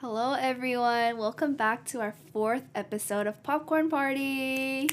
Hello, 0.00 0.32
everyone. 0.32 1.18
Welcome 1.18 1.56
back 1.56 1.84
to 1.88 2.00
our 2.00 2.14
fourth 2.32 2.62
episode 2.74 3.26
of 3.26 3.42
Popcorn 3.42 3.90
Party. 3.90 4.88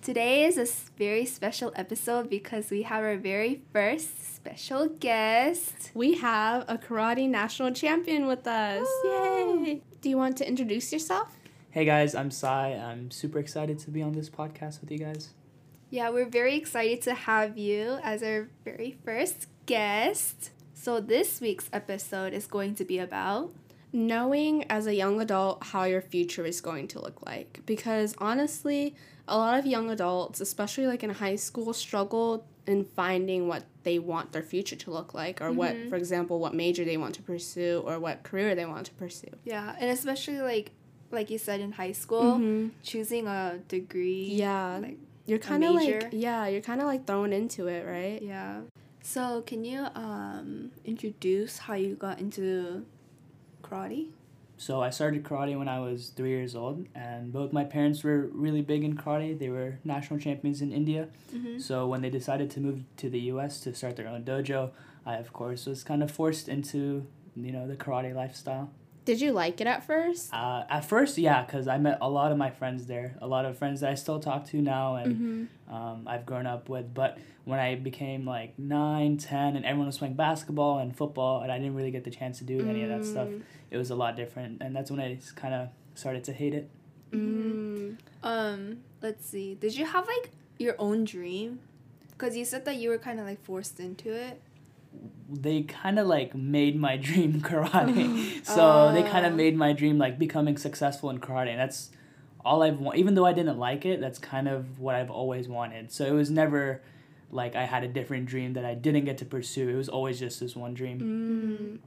Today 0.00 0.46
is 0.46 0.56
a 0.56 0.66
very 0.96 1.26
special 1.26 1.70
episode 1.76 2.30
because 2.30 2.70
we 2.70 2.84
have 2.84 3.04
our 3.04 3.18
very 3.18 3.60
first 3.70 4.34
special 4.34 4.88
guest. 4.88 5.90
We 5.92 6.14
have 6.14 6.64
a 6.68 6.78
karate 6.78 7.28
national 7.28 7.72
champion 7.72 8.26
with 8.26 8.46
us. 8.46 8.88
Woo! 9.04 9.62
Yay! 9.66 9.82
Do 10.00 10.08
you 10.08 10.16
want 10.16 10.38
to 10.38 10.48
introduce 10.48 10.90
yourself? 10.90 11.36
Hey 11.70 11.84
guys, 11.84 12.14
I'm 12.14 12.30
Sai. 12.30 12.68
I'm 12.70 13.10
super 13.10 13.38
excited 13.38 13.78
to 13.80 13.90
be 13.90 14.00
on 14.00 14.12
this 14.12 14.30
podcast 14.30 14.80
with 14.80 14.90
you 14.90 15.00
guys. 15.00 15.34
Yeah, 15.90 16.08
we're 16.08 16.30
very 16.30 16.56
excited 16.56 17.02
to 17.02 17.12
have 17.12 17.58
you 17.58 17.98
as 18.02 18.22
our 18.22 18.48
very 18.64 18.96
first 19.04 19.48
guest. 19.66 20.50
So, 20.84 21.00
this 21.00 21.40
week's 21.40 21.70
episode 21.72 22.34
is 22.34 22.46
going 22.46 22.74
to 22.74 22.84
be 22.84 22.98
about 22.98 23.50
Knowing 23.90 24.64
as 24.64 24.86
a 24.86 24.94
young 24.94 25.18
adult 25.18 25.62
how 25.72 25.84
your 25.84 26.02
future 26.02 26.44
is 26.44 26.60
going 26.60 26.86
to 26.88 27.00
look 27.00 27.24
like. 27.24 27.60
Because 27.64 28.14
honestly, 28.18 28.94
a 29.26 29.38
lot 29.38 29.58
of 29.58 29.64
young 29.64 29.88
adults, 29.88 30.42
especially 30.42 30.86
like 30.86 31.02
in 31.02 31.08
high 31.08 31.36
school, 31.36 31.72
struggle 31.72 32.44
in 32.66 32.84
finding 32.84 33.48
what 33.48 33.62
they 33.84 33.98
want 33.98 34.32
their 34.32 34.42
future 34.42 34.76
to 34.76 34.90
look 34.90 35.14
like, 35.14 35.40
or 35.40 35.50
what, 35.52 35.72
Mhm. 35.74 35.88
for 35.88 35.96
example, 35.96 36.38
what 36.38 36.52
major 36.54 36.84
they 36.84 36.98
want 36.98 37.14
to 37.14 37.22
pursue, 37.22 37.82
or 37.86 37.98
what 37.98 38.22
career 38.24 38.54
they 38.54 38.66
want 38.66 38.84
to 38.88 38.92
pursue. 38.94 39.30
yeah, 39.44 39.74
and 39.80 39.88
especially 39.90 40.40
like 40.42 40.72
like 41.10 41.30
you 41.30 41.38
said 41.38 41.60
in 41.60 41.72
high 41.72 41.92
school, 41.92 42.34
Mhm. 42.40 42.70
choosing 42.82 43.26
a 43.28 43.58
degree. 43.68 44.26
Yeah. 44.32 44.80
Like 44.82 44.98
You're 45.26 45.38
kind 45.38 45.64
of 45.64 45.74
like, 45.76 46.08
yeah, 46.12 46.48
you're 46.48 46.60
kind 46.60 46.80
of 46.82 46.86
like 46.88 47.06
thrown 47.06 47.32
into 47.32 47.68
it, 47.68 47.86
right? 47.86 48.20
Yeah. 48.20 48.62
So 49.04 49.42
can 49.42 49.64
you 49.64 49.86
um 49.94 50.72
introduce 50.84 51.58
how 51.58 51.74
you 51.74 51.94
got 51.94 52.18
into 52.18 52.86
karate? 53.62 54.08
So 54.56 54.80
I 54.80 54.88
started 54.88 55.24
karate 55.24 55.58
when 55.58 55.68
I 55.68 55.78
was 55.78 56.08
three 56.16 56.30
years 56.30 56.56
old, 56.56 56.86
and 56.94 57.30
both 57.30 57.52
my 57.52 57.64
parents 57.64 58.02
were 58.02 58.28
really 58.32 58.62
big 58.62 58.82
in 58.82 58.96
karate. 58.96 59.38
They 59.38 59.50
were 59.50 59.78
national 59.84 60.20
champions 60.20 60.62
in 60.62 60.72
India. 60.72 61.08
Mm-hmm. 61.34 61.58
So 61.58 61.86
when 61.86 62.00
they 62.00 62.08
decided 62.08 62.50
to 62.52 62.60
move 62.60 62.80
to 62.96 63.10
the 63.10 63.20
U.S. 63.32 63.60
to 63.60 63.74
start 63.74 63.96
their 63.96 64.08
own 64.08 64.24
dojo, 64.24 64.70
I 65.04 65.16
of 65.16 65.34
course 65.34 65.66
was 65.66 65.84
kind 65.84 66.02
of 66.02 66.10
forced 66.10 66.48
into 66.48 67.06
you 67.36 67.52
know 67.52 67.68
the 67.68 67.76
karate 67.76 68.14
lifestyle. 68.14 68.70
Did 69.04 69.20
you 69.20 69.32
like 69.32 69.60
it 69.60 69.66
at 69.66 69.84
first? 69.86 70.32
Uh, 70.32 70.64
at 70.70 70.84
first, 70.84 71.18
yeah, 71.18 71.44
because 71.44 71.68
I 71.68 71.76
met 71.76 71.98
a 72.00 72.08
lot 72.08 72.32
of 72.32 72.38
my 72.38 72.50
friends 72.50 72.86
there, 72.86 73.16
a 73.20 73.26
lot 73.26 73.44
of 73.44 73.58
friends 73.58 73.80
that 73.80 73.90
I 73.90 73.94
still 73.96 74.18
talk 74.18 74.46
to 74.46 74.62
now, 74.62 74.96
and 74.96 75.14
Mm-hmm. 75.68 75.74
um, 75.74 76.04
I've 76.06 76.24
grown 76.24 76.46
up 76.46 76.68
with. 76.70 76.94
But 76.94 77.18
when 77.44 77.58
I 77.60 77.74
became 77.74 78.24
like 78.26 78.58
nine, 78.58 79.18
ten, 79.18 79.56
and 79.56 79.64
everyone 79.66 79.86
was 79.88 79.98
playing 79.98 80.14
basketball 80.14 80.78
and 80.78 80.96
football, 80.96 81.42
and 81.42 81.52
I 81.52 81.58
didn't 81.58 81.74
really 81.74 81.90
get 81.90 82.04
the 82.04 82.10
chance 82.10 82.38
to 82.38 82.44
do 82.44 82.66
any 82.66 82.82
of 82.82 82.88
that 82.88 83.04
stuff, 83.04 83.28
it 83.70 83.76
was 83.76 83.90
a 83.90 83.94
lot 83.94 84.16
different. 84.16 84.62
And 84.62 84.74
that's 84.74 84.90
when 84.90 85.00
I 85.00 85.18
kind 85.36 85.52
of 85.52 85.68
started 85.94 86.24
to 86.24 86.32
hate 86.32 86.54
it. 86.54 86.70
Mm. 87.12 87.98
Um, 88.22 88.78
let's 89.02 89.26
see. 89.26 89.54
Did 89.54 89.76
you 89.76 89.84
have 89.84 90.06
like 90.06 90.30
your 90.58 90.74
own 90.78 91.04
dream? 91.04 91.60
Because 92.12 92.36
you 92.36 92.44
said 92.44 92.64
that 92.64 92.76
you 92.76 92.88
were 92.88 92.98
kind 92.98 93.20
of 93.20 93.26
like 93.26 93.42
forced 93.44 93.78
into 93.80 94.12
it. 94.12 94.40
They 95.28 95.62
kind 95.62 95.98
of 95.98 96.06
like 96.06 96.34
made 96.34 96.76
my 96.76 96.96
dream 97.08 97.40
karate. 97.40 98.44
so 98.46 98.92
they 98.92 99.02
kind 99.02 99.26
of 99.26 99.34
made 99.34 99.56
my 99.56 99.72
dream 99.72 99.98
like 99.98 100.18
becoming 100.18 100.56
successful 100.56 101.10
in 101.10 101.18
karate. 101.18 101.48
And 101.48 101.58
that's 101.58 101.90
all 102.44 102.62
I've 102.62 102.80
wa- 102.80 102.92
even 102.94 103.14
though 103.14 103.26
I 103.26 103.32
didn't 103.32 103.58
like 103.58 103.84
it, 103.84 104.00
that's 104.00 104.18
kind 104.18 104.48
of 104.48 104.78
what 104.78 104.94
I've 104.94 105.10
always 105.10 105.48
wanted. 105.48 105.92
So 105.92 106.04
it 106.04 106.12
was 106.12 106.30
never 106.30 106.82
like 107.30 107.56
I 107.56 107.64
had 107.64 107.82
a 107.82 107.88
different 107.88 108.26
dream 108.26 108.52
that 108.52 108.64
I 108.64 108.74
didn't 108.74 109.04
get 109.04 109.18
to 109.18 109.24
pursue. 109.24 109.68
It 109.68 109.76
was 109.76 109.88
always 109.88 110.18
just 110.18 110.40
this 110.40 110.54
one 110.54 110.74
dream. 110.74 111.00
Mm. 111.00 111.78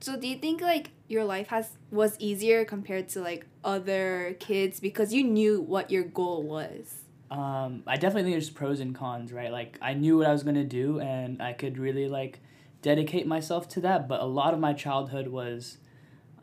So 0.00 0.18
do 0.18 0.26
you 0.26 0.36
think 0.36 0.60
like 0.62 0.90
your 1.08 1.24
life 1.24 1.48
has 1.48 1.70
was 1.90 2.16
easier 2.18 2.64
compared 2.64 3.08
to 3.10 3.20
like 3.20 3.46
other 3.64 4.36
kids 4.40 4.80
because 4.80 5.12
you 5.12 5.24
knew 5.24 5.60
what 5.60 5.90
your 5.90 6.04
goal 6.04 6.42
was? 6.42 7.02
Um, 7.30 7.84
I 7.86 7.96
definitely 7.96 8.24
think 8.24 8.34
there's 8.34 8.50
pros 8.50 8.80
and 8.80 8.94
cons, 8.94 9.32
right? 9.32 9.52
Like 9.52 9.78
I 9.80 9.94
knew 9.94 10.18
what 10.18 10.26
I 10.26 10.32
was 10.32 10.42
gonna 10.42 10.64
do, 10.64 11.00
and 11.00 11.40
I 11.40 11.52
could 11.52 11.78
really 11.78 12.08
like 12.08 12.40
dedicate 12.82 13.26
myself 13.26 13.68
to 13.70 13.80
that. 13.82 14.08
But 14.08 14.20
a 14.20 14.26
lot 14.26 14.54
of 14.54 14.60
my 14.60 14.72
childhood 14.72 15.28
was, 15.28 15.78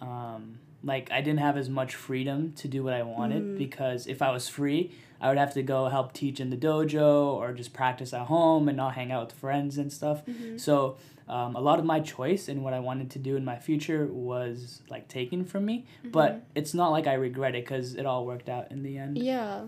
um, 0.02 0.60
like 0.84 1.12
I 1.12 1.22
didn't 1.22 1.40
have 1.40 1.58
as 1.58 1.70
much 1.70 1.96
freedom 1.96 2.54
to 2.54 2.68
do 2.68 2.84
what 2.84 2.94
I 2.94 3.02
wanted 3.04 3.42
Mm. 3.44 3.58
because 3.58 4.08
if 4.08 4.22
I 4.22 4.32
was 4.32 4.48
free, 4.48 4.92
I 5.20 5.30
would 5.30 5.38
have 5.40 5.54
to 5.56 5.64
go 5.64 5.88
help 5.90 6.14
teach 6.14 6.40
in 6.40 6.52
the 6.52 6.58
dojo 6.58 7.34
or 7.34 7.52
just 7.54 7.74
practice 7.74 8.14
at 8.14 8.28
home 8.28 8.68
and 8.68 8.78
not 8.78 8.94
hang 8.94 9.12
out 9.12 9.26
with 9.28 9.36
friends 9.36 9.78
and 9.80 9.92
stuff. 9.92 10.22
So 10.58 10.98
um, 11.28 11.56
a 11.56 11.60
lot 11.60 11.80
of 11.80 11.86
my 11.86 12.00
choice 12.00 12.48
and 12.48 12.64
what 12.64 12.74
I 12.74 12.80
wanted 12.80 13.10
to 13.12 13.20
do 13.20 13.36
in 13.36 13.44
my 13.44 13.58
future 13.58 14.06
was 14.06 14.84
like 14.90 15.08
taken 15.08 15.44
from 15.44 15.66
me. 15.66 15.86
But 16.06 16.44
it's 16.54 16.76
not 16.76 16.90
like 16.90 17.08
I 17.08 17.16
regret 17.16 17.56
it 17.56 17.66
because 17.66 17.96
it 17.96 18.06
all 18.06 18.26
worked 18.28 18.48
out 18.48 18.72
in 18.72 18.84
the 18.84 19.00
end. 19.00 19.18
Yeah. 19.18 19.64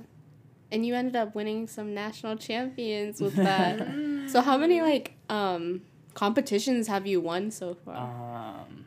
And 0.71 0.85
you 0.85 0.93
ended 0.93 1.15
up 1.15 1.33
winning 1.33 1.65
some 1.67 1.95
national 1.95 2.37
champions 2.37 3.19
with 3.19 3.35
that. 3.49 3.79
so 4.29 4.41
how 4.41 4.55
many 4.55 4.81
like 4.81 5.15
um 5.29 5.81
competitions 6.13 6.87
have 6.87 7.05
you 7.07 7.21
won 7.21 7.51
so 7.51 7.75
far? 7.75 7.95
Um, 7.95 8.85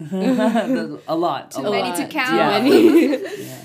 a 1.08 1.14
lot. 1.16 1.50
Too 1.52 1.60
a 1.60 1.70
many 1.70 1.88
lot. 1.88 1.96
to 1.96 2.06
count. 2.08 2.66
Yeah. 2.66 3.16
yeah. 3.38 3.60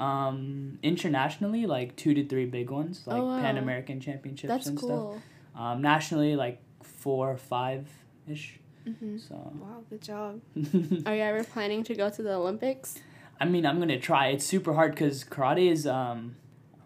Um, 0.00 0.78
internationally, 0.82 1.66
like 1.66 1.96
two 1.96 2.14
to 2.14 2.26
three 2.26 2.46
big 2.46 2.70
ones, 2.70 3.02
like 3.06 3.20
Oh, 3.20 3.26
wow. 3.26 3.40
Pan 3.40 3.56
American 3.58 4.00
Championships 4.00 4.48
That's 4.48 4.66
and 4.66 4.78
cool. 4.78 5.20
stuff. 5.54 5.60
Um, 5.62 5.82
nationally, 5.82 6.34
like 6.36 6.60
four 6.82 7.30
or 7.30 7.36
five 7.36 7.86
ish. 8.28 8.58
Mm-hmm. 8.88 9.18
So, 9.18 9.34
Wow, 9.34 9.84
good 9.90 10.02
job. 10.02 10.40
Are 11.06 11.14
you 11.14 11.22
ever 11.22 11.44
planning 11.44 11.84
to 11.84 11.94
go 11.94 12.10
to 12.10 12.22
the 12.22 12.32
Olympics? 12.34 12.96
I 13.40 13.44
mean, 13.44 13.64
I'm 13.66 13.78
gonna 13.78 13.98
try. 13.98 14.28
It's 14.28 14.44
super 14.44 14.72
hard 14.72 14.92
because 14.92 15.24
karate 15.24 15.70
is 15.70 15.86
um, 15.86 16.36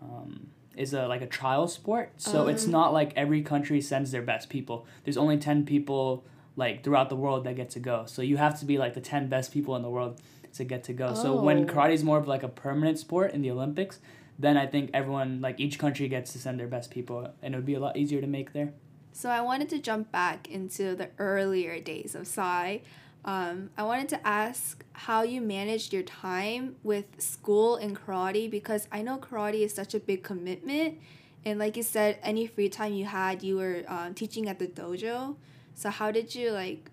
um, 0.02 0.48
is 0.76 0.92
a 0.94 1.06
like 1.06 1.22
a 1.22 1.26
trial 1.26 1.66
sport. 1.68 2.12
So 2.16 2.48
it's 2.48 2.64
Um. 2.66 2.70
not 2.72 2.92
like 2.92 3.12
every 3.16 3.42
country 3.42 3.80
sends 3.80 4.10
their 4.10 4.22
best 4.22 4.48
people. 4.48 4.86
There's 5.04 5.16
only 5.16 5.38
ten 5.38 5.64
people 5.64 6.24
like 6.56 6.82
throughout 6.84 7.08
the 7.08 7.16
world 7.16 7.44
that 7.44 7.56
get 7.56 7.70
to 7.70 7.80
go. 7.80 8.04
So 8.06 8.22
you 8.22 8.36
have 8.36 8.58
to 8.60 8.64
be 8.66 8.78
like 8.78 8.94
the 8.94 9.00
ten 9.00 9.28
best 9.28 9.52
people 9.52 9.76
in 9.76 9.82
the 9.82 9.90
world 9.90 10.20
to 10.54 10.64
get 10.64 10.84
to 10.84 10.92
go. 10.92 11.14
So 11.14 11.40
when 11.40 11.58
Oh. 11.68 11.72
karate 11.72 11.92
is 11.92 12.02
more 12.04 12.18
of 12.18 12.26
like 12.28 12.42
a 12.42 12.48
permanent 12.48 12.98
sport 12.98 13.32
in 13.34 13.42
the 13.42 13.50
Olympics, 13.50 13.98
then 14.38 14.56
I 14.56 14.66
think 14.66 14.90
everyone 14.94 15.40
like 15.40 15.60
each 15.60 15.78
country 15.78 16.08
gets 16.08 16.32
to 16.32 16.38
send 16.38 16.58
their 16.60 16.66
best 16.66 16.90
people, 16.90 17.28
and 17.42 17.54
it 17.54 17.56
would 17.58 17.66
be 17.66 17.74
a 17.74 17.80
lot 17.80 17.96
easier 17.96 18.20
to 18.20 18.26
make 18.26 18.52
there. 18.52 18.72
So 19.12 19.30
I 19.30 19.40
wanted 19.40 19.68
to 19.70 19.78
jump 19.78 20.12
back 20.12 20.46
into 20.50 20.94
the 20.94 21.08
earlier 21.18 21.80
days 21.80 22.14
of 22.14 22.26
Sai. 22.26 22.82
Um, 23.26 23.70
I 23.76 23.82
wanted 23.82 24.08
to 24.10 24.26
ask 24.26 24.84
how 24.92 25.22
you 25.22 25.40
managed 25.40 25.92
your 25.92 26.04
time 26.04 26.76
with 26.84 27.06
school 27.20 27.74
and 27.74 27.98
karate 27.98 28.48
because 28.48 28.86
I 28.92 29.02
know 29.02 29.18
karate 29.18 29.62
is 29.62 29.74
such 29.74 29.94
a 29.94 30.00
big 30.00 30.22
commitment. 30.22 31.00
And 31.44 31.58
like 31.58 31.76
you 31.76 31.82
said, 31.82 32.18
any 32.22 32.46
free 32.46 32.68
time 32.68 32.92
you 32.94 33.04
had, 33.04 33.42
you 33.42 33.56
were 33.56 33.82
um, 33.88 34.14
teaching 34.14 34.48
at 34.48 34.60
the 34.60 34.68
dojo. 34.68 35.34
So 35.74 35.90
how 35.90 36.12
did 36.12 36.36
you 36.36 36.52
like 36.52 36.88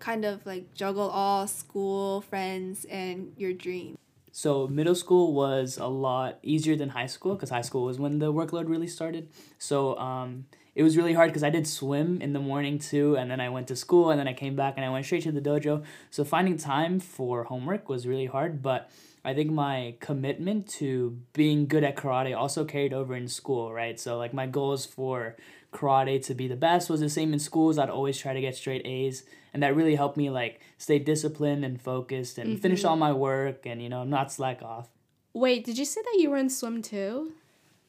kind 0.00 0.24
of 0.24 0.44
like 0.44 0.74
juggle 0.74 1.08
all 1.08 1.46
school, 1.46 2.20
friends, 2.22 2.84
and 2.86 3.32
your 3.36 3.52
dream? 3.52 3.96
So 4.32 4.66
middle 4.66 4.94
school 4.96 5.32
was 5.32 5.78
a 5.78 5.86
lot 5.86 6.38
easier 6.42 6.74
than 6.74 6.90
high 6.90 7.06
school 7.06 7.34
because 7.34 7.50
high 7.50 7.62
school 7.62 7.84
was 7.84 7.98
when 7.98 8.18
the 8.18 8.32
workload 8.32 8.68
really 8.68 8.86
started. 8.88 9.28
So 9.58 9.96
um, 9.98 10.46
it 10.78 10.84
was 10.84 10.96
really 10.96 11.12
hard 11.12 11.30
because 11.30 11.42
I 11.42 11.50
did 11.50 11.66
swim 11.66 12.22
in 12.22 12.32
the 12.32 12.38
morning 12.38 12.78
too, 12.78 13.16
and 13.16 13.28
then 13.28 13.40
I 13.40 13.48
went 13.48 13.66
to 13.66 13.74
school, 13.74 14.10
and 14.10 14.20
then 14.20 14.28
I 14.28 14.32
came 14.32 14.54
back 14.54 14.74
and 14.76 14.86
I 14.86 14.90
went 14.90 15.04
straight 15.04 15.24
to 15.24 15.32
the 15.32 15.40
dojo. 15.40 15.82
So 16.08 16.22
finding 16.22 16.56
time 16.56 17.00
for 17.00 17.42
homework 17.42 17.88
was 17.88 18.06
really 18.06 18.26
hard, 18.26 18.62
but 18.62 18.88
I 19.24 19.34
think 19.34 19.50
my 19.50 19.96
commitment 19.98 20.68
to 20.78 21.18
being 21.32 21.66
good 21.66 21.82
at 21.82 21.96
karate 21.96 22.32
also 22.36 22.64
carried 22.64 22.92
over 22.92 23.16
in 23.16 23.26
school, 23.26 23.72
right? 23.72 23.98
So 23.98 24.18
like 24.18 24.32
my 24.32 24.46
goals 24.46 24.86
for 24.86 25.34
karate 25.72 26.24
to 26.26 26.34
be 26.34 26.46
the 26.46 26.54
best 26.54 26.88
was 26.88 27.00
the 27.00 27.08
same 27.08 27.32
in 27.32 27.40
schools. 27.40 27.76
I'd 27.76 27.90
always 27.90 28.16
try 28.16 28.32
to 28.32 28.40
get 28.40 28.54
straight 28.54 28.86
A's, 28.86 29.24
and 29.52 29.64
that 29.64 29.74
really 29.74 29.96
helped 29.96 30.16
me 30.16 30.30
like 30.30 30.60
stay 30.76 31.00
disciplined 31.00 31.64
and 31.64 31.82
focused 31.82 32.38
and 32.38 32.62
finish 32.62 32.82
mm-hmm. 32.82 32.90
all 32.90 32.96
my 32.96 33.12
work 33.12 33.66
and 33.66 33.82
you 33.82 33.88
know 33.88 34.04
not 34.04 34.30
slack 34.30 34.62
off. 34.62 34.88
Wait, 35.32 35.64
did 35.64 35.76
you 35.76 35.84
say 35.84 36.02
that 36.02 36.20
you 36.20 36.30
were 36.30 36.36
in 36.36 36.48
swim 36.48 36.82
too? 36.82 37.32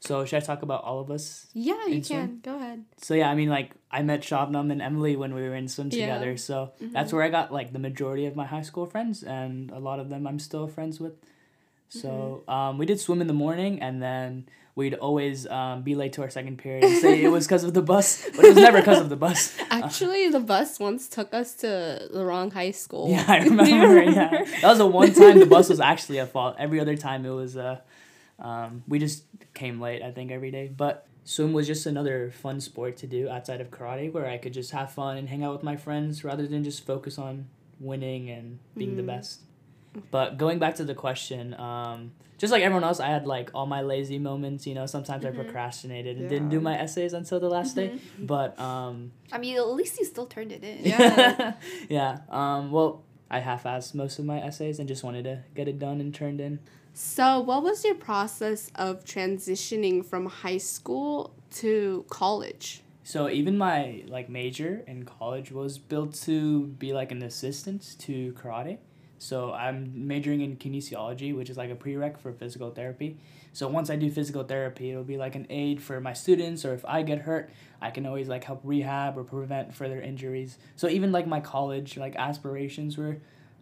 So 0.01 0.24
should 0.25 0.38
I 0.42 0.46
talk 0.46 0.62
about 0.62 0.84
all 0.84 1.00
of 1.01 1.12
us? 1.12 1.48
Yeah, 1.54 1.86
you 1.88 2.01
can. 2.01 2.40
Go 2.42 2.56
ahead. 2.56 2.86
So 2.98 3.13
yeah, 3.16 3.30
I 3.30 3.36
mean 3.36 3.50
like 3.50 3.72
I 3.92 4.01
met 4.01 4.22
Shabnam 4.22 4.72
and 4.72 4.81
Emily 4.81 5.16
when 5.16 5.34
we 5.34 5.42
were 5.42 5.56
in 5.56 5.68
swim 5.68 5.90
Yeah. 5.92 6.00
together. 6.00 6.38
So 6.38 6.72
that's 6.80 7.12
where 7.12 7.24
I 7.24 7.30
got 7.30 7.51
like 7.51 7.74
the 7.74 7.80
majority 7.80 8.25
of 8.25 8.36
my 8.36 8.46
high 8.46 8.62
school 8.62 8.86
friends 8.86 9.24
and 9.24 9.72
a 9.72 9.80
lot 9.80 10.00
of 10.00 10.10
them 10.10 10.25
I'm 10.25 10.40
still 10.40 10.68
friends 10.68 11.00
with. 11.00 11.13
So 11.90 12.44
um, 12.48 12.78
we 12.78 12.86
did 12.86 13.00
swim 13.00 13.19
in 13.19 13.28
the 13.28 13.34
morning 13.34 13.81
and 13.81 14.01
then 14.01 14.46
we'd 14.75 14.94
always 14.94 15.48
um, 15.48 15.81
be 15.81 15.96
late 15.96 16.13
to 16.13 16.22
our 16.22 16.30
second 16.30 16.57
period 16.60 16.84
and 16.84 16.96
say 16.96 17.22
it 17.24 17.28
was 17.30 17.48
because 17.48 17.63
of 17.63 17.74
the 17.74 17.81
bus, 17.81 18.30
but 18.36 18.46
it 18.46 18.50
was 18.50 18.57
never 18.57 18.78
because 18.80 19.01
of 19.01 19.10
the 19.10 19.16
bus. 19.18 19.57
Actually, 19.72 20.30
the 20.30 20.40
bus 20.40 20.80
once 20.80 21.07
took 21.10 21.34
us 21.34 21.56
to 21.56 22.07
the 22.13 22.24
wrong 22.24 22.51
high 22.51 22.72
school. 22.72 23.10
Yeah, 23.10 23.25
I 23.28 23.40
you 23.44 23.50
remember. 23.50 24.04
yeah, 24.04 24.30
that 24.62 24.63
was 24.69 24.78
the 24.78 24.86
one 24.86 25.13
time 25.13 25.40
the 25.40 25.46
bus 25.48 25.68
was 25.68 25.80
actually 25.80 26.19
at 26.19 26.31
fault. 26.31 26.56
Every 26.60 26.80
other 26.80 26.96
time 26.96 27.25
it 27.25 27.31
was 27.31 27.57
uh, 27.57 27.80
um, 28.39 28.83
we 28.88 29.00
just 29.00 29.25
came 29.53 29.80
late. 29.81 30.01
I 30.01 30.12
think 30.12 30.31
every 30.31 30.51
day, 30.51 30.71
but 30.75 31.06
swim 31.24 31.53
was 31.53 31.68
just 31.68 31.86
another 31.86 32.31
fun 32.31 32.59
sport 32.59 32.97
to 32.97 33.07
do 33.07 33.30
outside 33.30 33.62
of 33.62 33.69
karate, 33.69 34.12
where 34.12 34.27
I 34.27 34.38
could 34.38 34.53
just 34.53 34.71
have 34.71 34.91
fun 34.91 35.18
and 35.18 35.30
hang 35.30 35.44
out 35.44 35.53
with 35.53 35.63
my 35.63 35.75
friends 35.75 36.24
rather 36.24 36.47
than 36.47 36.63
just 36.63 36.86
focus 36.86 37.18
on 37.19 37.47
winning 37.80 38.30
and 38.30 38.59
being 38.75 38.95
the 38.95 39.03
Mm. 39.03 39.07
best. 39.07 39.41
But 40.12 40.38
going 40.38 40.59
back 40.59 40.75
to 40.75 40.83
the 40.83 40.94
question, 40.95 41.53
um, 41.59 42.12
just 42.38 42.51
like 42.51 42.62
everyone 42.62 42.83
else, 42.83 43.00
I 43.00 43.07
had 43.07 43.25
like 43.27 43.50
all 43.53 43.65
my 43.65 43.81
lazy 43.81 44.19
moments. 44.19 44.65
You 44.68 44.75
know, 44.75 44.86
sometimes 44.86 45.25
I 45.25 45.31
Mhm. 45.31 45.36
procrastinated 45.36 46.18
and 46.18 46.30
didn't 46.30 46.50
do 46.50 46.59
my 46.62 46.77
essays 46.80 47.13
until 47.13 47.39
the 47.39 47.50
last 47.50 47.75
day. 47.75 47.89
Mhm. 48.19 48.27
But 48.27 48.57
um, 48.59 49.12
I 49.31 49.38
mean, 49.39 49.57
at 49.57 49.68
least 49.69 50.00
you 50.00 50.06
still 50.06 50.25
turned 50.27 50.51
it 50.51 50.63
in. 50.63 50.86
Yeah. 50.86 51.53
yeah. 51.89 52.19
Um, 52.30 52.71
well, 52.71 53.03
I 53.29 53.39
half-assed 53.39 53.93
most 53.93 54.19
of 54.19 54.25
my 54.25 54.41
essays 54.41 54.79
and 54.79 54.87
just 54.87 55.03
wanted 55.03 55.23
to 55.25 55.43
get 55.55 55.67
it 55.67 55.79
done 55.79 56.01
and 56.01 56.13
turned 56.13 56.41
in. 56.41 56.59
So, 56.93 57.39
what 57.39 57.63
was 57.63 57.85
your 57.85 57.95
process 57.95 58.71
of 58.75 59.05
transitioning 59.05 60.05
from 60.05 60.25
high 60.25 60.57
school 60.57 61.33
to 61.51 62.05
college? 62.09 62.81
So 63.03 63.27
even 63.27 63.57
my 63.57 64.03
like 64.07 64.29
major 64.29 64.83
in 64.85 65.03
college 65.03 65.51
was 65.51 65.79
built 65.79 66.13
to 66.25 66.67
be 66.67 66.93
like 66.93 67.11
an 67.11 67.23
assistant 67.23 67.95
to 68.01 68.33
karate. 68.33 68.77
So 69.19 69.54
I'm 69.54 70.07
majoring 70.07 70.42
in 70.42 70.56
kinesiology, 70.57 71.36
which 71.36 71.50
is 71.50 71.57
like 71.57 71.69
a 71.69 71.75
prereq 71.75 72.18
for 72.18 72.33
physical 72.33 72.71
therapy. 72.71 73.18
So 73.54 73.68
once 73.68 73.89
I 73.89 73.95
do 73.95 74.10
physical 74.10 74.44
therapy, 74.44 74.92
it'll 74.92 75.04
be 75.04 75.18
like 75.18 75.36
an 75.36 75.45
aid 75.50 75.81
for 75.81 76.00
my 76.00 76.13
students, 76.13 76.66
or 76.66 76.74
if 76.74 76.83
I 76.86 77.04
get 77.04 77.19
hurt, 77.19 77.51
I 77.81 77.92
can 77.92 78.06
always 78.06 78.27
like 78.27 78.44
help 78.44 78.62
rehab 78.63 79.18
or 79.18 79.24
prevent 79.24 79.74
further 79.75 80.01
injuries. 80.01 80.57
So 80.75 80.88
even 80.88 81.12
like 81.12 81.27
my 81.27 81.39
college 81.39 81.98
like 81.98 82.16
aspirations 82.16 82.98
were 82.98 83.18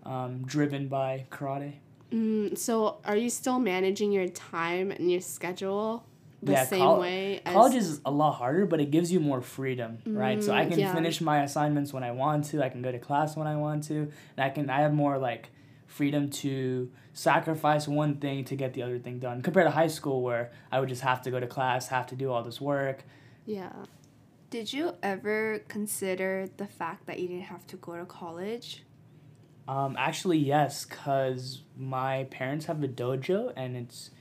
um, 0.05 0.43
driven 0.45 0.87
by 0.87 1.25
karate. 1.31 1.73
Mm, 2.11 2.57
so, 2.57 2.99
are 3.03 3.17
you 3.17 3.29
still 3.29 3.59
managing 3.59 4.13
your 4.13 4.29
time 4.29 4.91
and 4.91 5.11
your 5.11 5.19
schedule 5.19 6.05
the 6.41 6.51
Yeah, 6.53 6.65
same 6.65 6.79
col- 6.79 6.99
way? 6.99 7.41
As, 7.45 7.53
College 7.53 7.75
is 7.75 8.01
a 8.05 8.11
lot 8.11 8.33
harder, 8.33 8.65
but 8.65 8.79
it 8.79 8.91
gives 8.91 9.11
you 9.11 9.19
more 9.19 9.41
freedom, 9.41 9.99
right? 10.05 10.41
So 10.43 10.53
I 10.53 10.65
Mm, 10.65 10.69
can 10.69 10.79
yeah. 10.79 10.93
finish 10.93 11.21
my 11.21 11.41
assignments 11.43 11.93
when 11.93 12.03
I 12.03 12.11
want 12.11 12.45
to. 12.45 12.63
I 12.63 12.69
can 12.69 12.81
go 12.81 12.91
to 12.91 12.99
class 12.99 13.35
when 13.35 13.47
I 13.47 13.55
want 13.55 13.83
to, 13.85 13.95
and 13.95 14.11
I 14.45 14.49
can. 14.49 14.69
I 14.69 14.81
have 14.81 14.93
more 14.93 15.17
like 15.17 15.49
freedom 15.87 16.29
to 16.29 16.91
sacrifice 17.13 17.87
one 17.87 18.15
thing 18.17 18.43
to 18.45 18.55
get 18.55 18.73
the 18.73 18.83
other 18.83 18.99
thing 18.99 19.19
done. 19.19 19.41
Compared 19.41 19.65
to 19.67 19.71
high 19.71 19.87
school, 19.87 20.21
where 20.21 20.51
I 20.71 20.79
would 20.79 20.89
just 20.89 21.01
have 21.01 21.21
to 21.23 21.31
go 21.31 21.39
to 21.39 21.47
class, 21.47 21.87
have 21.87 22.07
to 22.07 22.15
do 22.15 22.31
all 22.31 22.43
this 22.43 22.59
work. 22.61 23.03
Yeah. 23.45 23.71
Did 24.49 24.71
you 24.71 24.93
ever 25.03 25.59
consider 25.67 26.47
the 26.57 26.67
fact 26.67 27.05
that 27.07 27.19
you 27.19 27.27
didn't 27.27 27.43
have 27.45 27.65
to 27.67 27.77
go 27.77 27.97
to 27.97 28.05
college? 28.05 28.83
Um, 29.67 29.95
actually, 29.99 30.37
yes, 30.37 30.85
cause 30.85 31.63
my 31.77 32.25
parents 32.31 32.65
have 32.67 32.81
a 32.83 32.87
dojo, 32.87 33.51
and 33.57 33.75
it's 33.75 34.11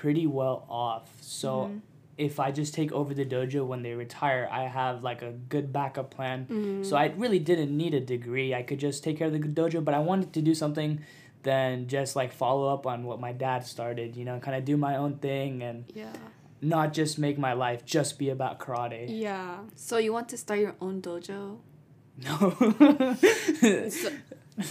pretty 0.00 0.26
well 0.26 0.58
off. 0.68 1.08
So. 1.20 1.50
Mhm. 1.70 1.80
If 2.18 2.40
I 2.40 2.50
just 2.50 2.72
take 2.72 2.92
over 2.92 3.12
the 3.12 3.26
dojo 3.26 3.66
when 3.66 3.82
they 3.82 3.92
retire, 3.92 4.48
I 4.50 4.62
have 4.68 5.02
like 5.02 5.20
a 5.20 5.32
good 5.52 5.70
backup 5.70 6.08
plan 6.16 6.46
Mm. 6.48 6.82
So 6.82 6.96
I 6.96 7.12
really 7.14 7.38
didn't 7.38 7.76
need 7.76 7.92
a 7.92 8.00
degree. 8.00 8.54
I 8.54 8.62
could 8.62 8.80
just 8.80 9.04
take 9.04 9.18
care 9.18 9.26
of 9.26 9.34
the 9.34 9.38
dojo, 9.60 9.84
but 9.84 9.92
I 9.92 9.98
wanted 9.98 10.32
to 10.32 10.40
do 10.40 10.54
something 10.54 11.00
than 11.42 11.88
just 11.88 12.16
like 12.16 12.32
follow 12.32 12.72
up 12.72 12.86
on 12.86 13.04
what 13.04 13.20
my 13.20 13.32
dad 13.32 13.66
started, 13.66 14.16
you 14.16 14.24
know, 14.24 14.38
kind 14.40 14.56
of 14.56 14.64
do 14.64 14.78
my 14.78 14.96
own 14.96 15.18
thing 15.18 15.62
and 15.62 15.84
yeah. 15.94 16.10
not 16.62 16.94
just 16.94 17.18
make 17.18 17.36
my 17.38 17.52
life 17.52 17.84
just 17.84 18.18
be 18.18 18.30
about 18.30 18.58
karate. 18.64 19.04
Yeah. 19.10 19.58
So 19.74 19.98
you 19.98 20.10
want 20.14 20.30
to 20.30 20.38
start 20.38 20.58
your 20.60 20.74
own 20.80 21.02
dojo? 21.02 21.58
No. 22.24 22.36
So- 23.92 24.12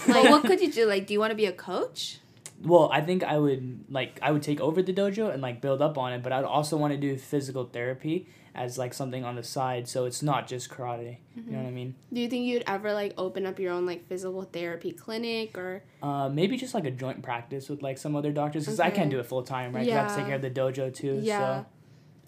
well, 0.08 0.32
what 0.32 0.42
could 0.50 0.62
you 0.62 0.72
do? 0.72 0.88
Like, 0.88 1.06
do 1.06 1.14
you 1.14 1.20
want 1.20 1.30
to 1.30 1.36
be 1.38 1.46
a 1.46 1.54
coach? 1.54 2.18
Well, 2.66 2.90
I 2.92 3.02
think 3.02 3.24
I 3.24 3.38
would 3.38 3.86
like 3.90 4.20
I 4.22 4.32
would 4.32 4.44
take 4.44 4.60
over 4.60 4.82
the 4.82 4.94
dojo 4.94 5.32
and 5.32 5.42
like 5.42 5.62
build 5.62 5.82
up 5.82 5.98
on 5.98 6.14
it, 6.14 6.24
but 6.24 6.32
I'd 6.34 6.44
also 6.44 6.78
want 6.78 6.92
to 6.94 6.98
do 7.00 7.18
physical 7.18 7.66
therapy 7.66 8.28
as 8.56 8.78
like 8.78 8.94
something 8.94 9.26
on 9.26 9.36
the 9.36 9.44
side 9.44 9.86
so 9.88 10.06
it's 10.06 10.24
not 10.24 10.48
just 10.48 10.70
karate. 10.70 11.18
You 11.36 11.44
know 11.52 11.58
what 11.60 11.68
I 11.68 11.72
mean? 11.72 11.94
Do 12.14 12.22
you 12.22 12.30
think 12.30 12.46
you'd 12.46 12.64
ever 12.68 12.94
like 12.94 13.14
open 13.18 13.46
up 13.46 13.60
your 13.60 13.74
own 13.74 13.86
like 13.86 14.08
physical 14.08 14.44
therapy 14.44 14.92
clinic 14.94 15.58
or 15.58 15.84
Uh, 16.02 16.30
maybe 16.30 16.56
just 16.58 16.74
like 16.74 16.86
a 16.86 16.92
joint 16.92 17.22
practice 17.22 17.68
with 17.70 17.82
like 17.82 17.98
some 17.98 18.16
other 18.16 18.32
doctors 18.32 18.64
because 18.66 18.80
I 18.80 18.92
can't 18.92 19.10
do 19.12 19.20
it 19.20 19.26
full 19.26 19.44
time, 19.44 19.74
right? 19.76 19.86
'Cause 19.86 19.94
I 19.94 20.00
have 20.00 20.08
to 20.10 20.16
take 20.16 20.26
care 20.28 20.36
of 20.36 20.42
the 20.42 20.52
dojo 20.52 20.94
too. 20.94 21.20
Yeah. 21.22 21.64
So. 21.64 21.66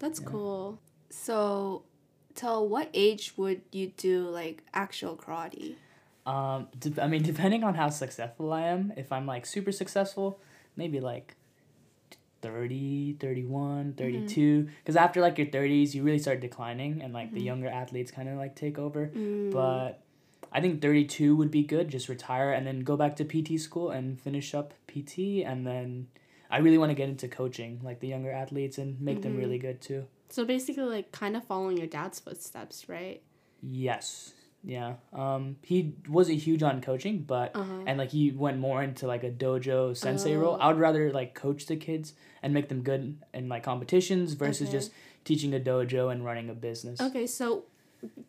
That's 0.00 0.20
Yeah. 0.20 0.26
cool. 0.28 0.78
So, 1.10 1.82
till 2.34 2.68
what 2.68 2.88
age 2.94 3.32
would 3.36 3.62
you 3.72 3.88
do 3.96 4.28
like 4.28 4.62
actual 4.74 5.16
karate? 5.16 5.74
Um, 6.28 6.68
de- 6.78 7.02
I 7.02 7.06
mean, 7.08 7.22
depending 7.32 7.62
on 7.64 7.74
how 7.74 7.88
successful 7.88 8.52
I 8.52 8.62
am, 8.74 8.92
if 8.96 9.08
I'm 9.12 9.26
like 9.26 9.44
super 9.46 9.72
successful, 9.72 10.40
maybe 10.76 11.00
like 11.00 11.34
30, 12.42 13.16
31, 13.18 13.94
32. 13.94 14.68
Because 14.78 14.96
after 14.96 15.20
like 15.20 15.38
your 15.38 15.48
30s, 15.48 15.94
you 15.94 16.02
really 16.02 16.18
start 16.18 16.40
declining 16.40 17.02
and 17.02 17.12
like 17.12 17.32
the 17.32 17.40
Mhm. 17.40 17.44
younger 17.50 17.68
athletes 17.68 18.10
kind 18.10 18.28
of 18.28 18.36
like 18.38 18.54
take 18.54 18.78
over. 18.78 19.08
Mm. 19.14 19.50
But 19.50 20.02
I 20.52 20.60
think 20.60 20.80
32 20.80 21.34
would 21.36 21.50
be 21.50 21.62
good. 21.64 21.88
Just 21.88 22.08
retire 22.08 22.52
and 22.52 22.66
then 22.66 22.80
go 22.80 22.96
back 22.96 23.16
to 23.16 23.24
PT 23.24 23.58
school 23.60 23.90
and 23.90 24.20
finish 24.20 24.54
up 24.54 24.72
PT. 24.86 25.42
And 25.44 25.66
then 25.66 26.06
I 26.50 26.58
really 26.58 26.78
want 26.78 26.90
to 26.90 26.94
get 26.94 27.08
into 27.08 27.26
coaching 27.28 27.80
like 27.82 28.00
the 28.00 28.08
younger 28.08 28.30
athletes 28.30 28.78
and 28.78 29.00
make 29.00 29.22
them 29.22 29.34
Mhm. 29.34 29.38
really 29.38 29.58
good 29.58 29.80
too. 29.80 30.06
so 30.30 30.44
basically 30.44 30.82
like 30.84 31.10
kind 31.10 31.34
of 31.38 31.42
following 31.44 31.78
your 31.78 31.86
dad's 31.86 32.20
footsteps, 32.20 32.86
right? 32.86 33.22
Yes. 33.62 34.34
Yeah. 34.64 34.94
Um, 35.12 35.56
he 35.62 35.94
wasn't 36.08 36.38
huge 36.38 36.62
on 36.62 36.80
coaching, 36.80 37.22
but 37.22 37.54
Uh-huh. 37.54 37.84
and 37.86 37.98
like 37.98 38.10
he 38.10 38.30
went 38.32 38.58
more 38.58 38.82
into 38.82 39.06
like 39.06 39.24
a 39.24 39.30
dojo 39.30 39.96
sensei 39.96 40.34
Oh. 40.36 40.40
role. 40.40 40.56
I 40.60 40.68
would 40.68 40.78
rather 40.78 41.12
like 41.12 41.34
coach 41.34 41.66
the 41.66 41.76
kids 41.76 42.12
and 42.42 42.52
make 42.52 42.68
them 42.68 42.82
good 42.82 43.16
in 43.32 43.48
like 43.48 43.62
competitions 43.62 44.34
versus 44.34 44.68
Okay. 44.68 44.78
just 44.78 44.90
teaching 45.24 45.54
a 45.54 45.60
dojo 45.60 46.10
and 46.12 46.24
running 46.24 46.50
a 46.50 46.54
business. 46.54 47.00
Okay, 47.00 47.26
so 47.26 47.64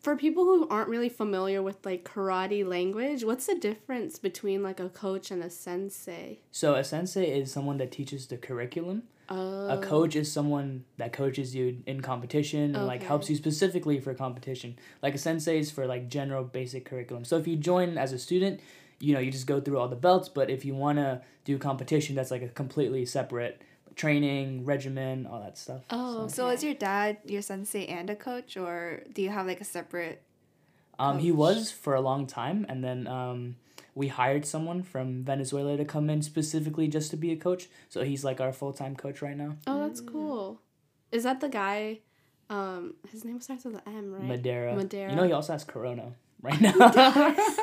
for 0.00 0.16
people 0.16 0.44
who 0.44 0.66
aren't 0.68 0.88
really 0.88 1.08
familiar 1.08 1.62
with 1.62 1.84
like 1.84 2.04
karate 2.04 2.66
language, 2.66 3.24
what's 3.24 3.46
the 3.46 3.54
difference 3.54 4.18
between 4.18 4.62
like 4.62 4.80
a 4.80 4.88
coach 4.88 5.30
and 5.30 5.42
a 5.42 5.50
sensei? 5.50 6.38
So 6.50 6.74
a 6.74 6.82
sensei 6.84 7.30
is 7.38 7.52
someone 7.52 7.78
that 7.78 7.92
teaches 7.92 8.26
the 8.26 8.36
curriculum. 8.36 9.04
Oh. 9.30 9.68
A 9.68 9.78
coach 9.78 10.16
is 10.16 10.30
someone 10.30 10.84
that 10.96 11.12
coaches 11.12 11.54
you 11.54 11.82
in 11.86 12.00
competition 12.00 12.74
and 12.74 12.86
like 12.86 13.02
helps 13.02 13.30
you 13.30 13.36
specifically 13.36 14.00
for 14.00 14.12
competition. 14.12 14.76
Like 15.02 15.14
a 15.14 15.18
sensei 15.18 15.58
is 15.58 15.70
for 15.70 15.86
like 15.86 16.08
general 16.08 16.42
basic 16.42 16.84
curriculum. 16.84 17.24
So 17.24 17.36
if 17.36 17.46
you 17.46 17.56
join 17.56 17.96
as 17.96 18.12
a 18.12 18.18
student, 18.18 18.60
you 18.98 19.14
know, 19.14 19.20
you 19.20 19.30
just 19.30 19.46
go 19.46 19.60
through 19.60 19.78
all 19.78 19.86
the 19.86 19.96
belts, 19.96 20.28
but 20.28 20.50
if 20.50 20.64
you 20.64 20.74
want 20.74 20.98
to 20.98 21.22
do 21.44 21.58
competition, 21.58 22.16
that's 22.16 22.32
like 22.32 22.42
a 22.42 22.48
completely 22.48 23.06
separate 23.06 23.62
training, 23.94 24.64
regimen, 24.64 25.26
all 25.26 25.40
that 25.40 25.56
stuff. 25.56 25.82
Oh, 25.90 26.26
So, 26.26 26.48
is 26.48 26.64
your 26.64 26.74
dad 26.74 27.18
your 27.24 27.42
sensei 27.42 27.86
and 27.86 28.10
a 28.10 28.16
coach, 28.16 28.56
or 28.56 29.02
do 29.12 29.22
you 29.22 29.30
have 29.30 29.46
like 29.46 29.60
a 29.60 29.64
separate? 29.64 30.22
Um, 30.98 31.18
he 31.18 31.32
was 31.32 31.70
for 31.70 31.94
a 31.94 32.00
long 32.00 32.26
time, 32.26 32.66
and 32.68 32.84
then 32.84 33.06
um, 33.06 33.56
we 33.94 34.08
hired 34.08 34.46
someone 34.46 34.82
from 34.82 35.24
Venezuela 35.24 35.76
to 35.76 35.84
come 35.84 36.08
in 36.10 36.22
specifically 36.22 36.88
just 36.88 37.10
to 37.10 37.16
be 37.16 37.32
a 37.32 37.36
coach. 37.36 37.68
So 37.88 38.02
he's 38.02 38.24
like 38.24 38.40
our 38.40 38.52
full 38.52 38.72
time 38.72 38.96
coach 38.96 39.22
right 39.22 39.36
now. 39.36 39.56
Oh, 39.66 39.86
that's 39.86 40.00
cool. 40.00 40.60
Is 41.12 41.24
that 41.24 41.40
the 41.40 41.48
guy? 41.48 42.00
Um, 42.48 42.94
his 43.10 43.24
name 43.24 43.40
starts 43.40 43.64
with 43.64 43.74
an 43.74 43.82
M, 43.86 44.12
right? 44.12 44.24
Madeira. 44.24 44.74
Madeira. 44.74 45.10
You 45.10 45.16
know 45.16 45.24
he 45.24 45.32
also 45.32 45.52
has 45.52 45.64
corona 45.64 46.14
right 46.42 46.60
now. 46.60 46.72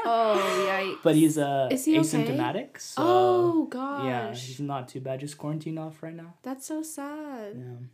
Oh 0.06 0.66
yeah. 0.68 0.96
but 1.04 1.16
he's 1.16 1.38
uh, 1.38 1.68
Is 1.72 1.86
he 1.86 1.98
okay? 2.00 2.08
asymptomatic. 2.08 2.80
So 2.80 3.02
oh 3.06 3.68
gosh. 3.70 4.06
yeah, 4.06 4.34
he's 4.34 4.60
not 4.60 4.88
too 4.88 5.02
bad. 5.02 5.20
Just 5.20 5.38
quarantined 5.38 5.80
off 5.80 6.02
right 6.04 6.16
now. 6.16 6.36
That's 6.44 6.66
so 6.66 6.84
sad. 6.84 7.56
Yeah. 7.58 7.86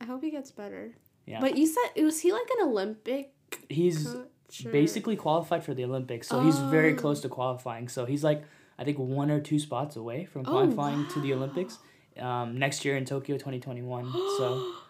I 0.00 0.04
hope 0.04 0.22
he 0.22 0.30
gets 0.30 0.50
better. 0.50 0.92
Yeah. 1.26 1.40
But 1.40 1.56
you 1.56 1.66
said 1.66 2.02
was 2.02 2.20
he 2.20 2.32
like 2.32 2.48
an 2.58 2.68
Olympic 2.68 3.32
He's 3.68 4.06
coach? 4.06 4.26
Or- 4.66 4.70
basically 4.72 5.16
qualified 5.16 5.62
for 5.64 5.74
the 5.74 5.84
Olympics, 5.84 6.28
so 6.28 6.40
he's 6.46 6.58
very 6.76 6.92
Oh. 6.92 6.96
close 7.02 7.20
to 7.22 7.28
qualifying. 7.28 7.88
So 7.88 8.04
he's 8.04 8.24
like 8.24 8.42
I 8.78 8.84
think 8.84 8.98
one 8.98 9.30
or 9.30 9.40
two 9.40 9.58
spots 9.58 9.96
away 9.96 10.24
from 10.24 10.42
Oh, 10.46 10.50
qualifying 10.50 11.06
to 11.14 11.20
the. 11.20 11.32
Olympics 11.34 11.78
um, 12.18 12.58
next 12.58 12.84
year 12.84 12.96
in 12.96 13.04
Tokyo 13.04 13.36
2021. 13.36 14.12
so. 14.38 14.72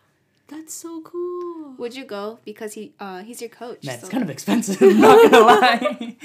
That's 0.49 0.75
so 0.75 1.01
cool. 1.03 1.75
Would 1.79 1.95
you 1.97 2.05
go 2.05 2.39
because 2.45 2.75
he 2.75 2.93
uh 3.01 3.23
he's 3.23 3.41
your 3.41 3.49
coach? 3.51 3.85
Man, 3.85 3.99
it's 3.99 4.09
kind 4.09 4.23
of 4.23 4.29
expensive. 4.37 4.83
I'm 4.83 5.01
not 5.01 5.31
gonna 5.31 5.45
lie. 5.55 6.17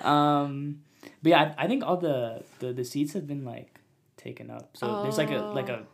Um, 0.00 0.80
but 1.22 1.30
yeah, 1.30 1.54
I, 1.58 1.64
I 1.64 1.66
think 1.68 1.84
all 1.84 1.96
the, 1.96 2.42
the 2.58 2.72
the 2.72 2.84
seats 2.84 3.12
have 3.12 3.26
been 3.26 3.44
like 3.44 3.78
taken 4.16 4.50
up. 4.50 4.70
So 4.74 5.02
there's 5.02 5.18
like 5.18 5.30
a 5.30 5.38
like 5.54 5.68
a 5.68 5.80
Oh. 5.80 5.86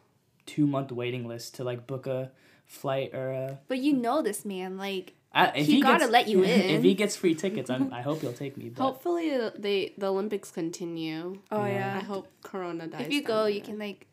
two 0.46 0.66
month 0.66 0.90
waiting 0.92 1.26
list 1.28 1.56
to 1.56 1.64
like 1.64 1.86
book 1.86 2.06
a 2.06 2.30
flight 2.66 3.14
or 3.14 3.30
a. 3.32 3.58
But 3.68 3.78
you 3.78 3.92
know 3.92 4.22
this 4.22 4.44
man, 4.44 4.78
like 4.78 5.14
I, 5.34 5.46
if 5.56 5.66
He 5.66 5.80
gotta 5.80 6.00
gets, 6.00 6.12
let 6.12 6.28
you 6.28 6.42
in. 6.42 6.60
If 6.76 6.82
he 6.82 6.94
gets 6.94 7.16
free 7.16 7.34
tickets, 7.34 7.70
I'm, 7.70 7.92
I 7.92 8.02
hope 8.02 8.20
he'll 8.20 8.32
take 8.34 8.56
me. 8.56 8.68
But 8.68 8.82
Hopefully 8.82 9.32
uh, 9.32 9.50
they 9.58 9.94
the 9.96 10.08
Olympics 10.08 10.50
continue. 10.50 11.38
oh 11.50 11.64
Yeah. 11.64 11.72
yeah. 11.72 11.96
I 12.00 12.04
hope 12.04 12.28
Corona 12.42 12.86
dies. 12.86 13.06
if 13.06 13.12
you 13.12 13.22
down 13.22 13.28
go, 13.28 13.46
you 13.46 13.60
can 13.62 13.78
like 13.78 14.06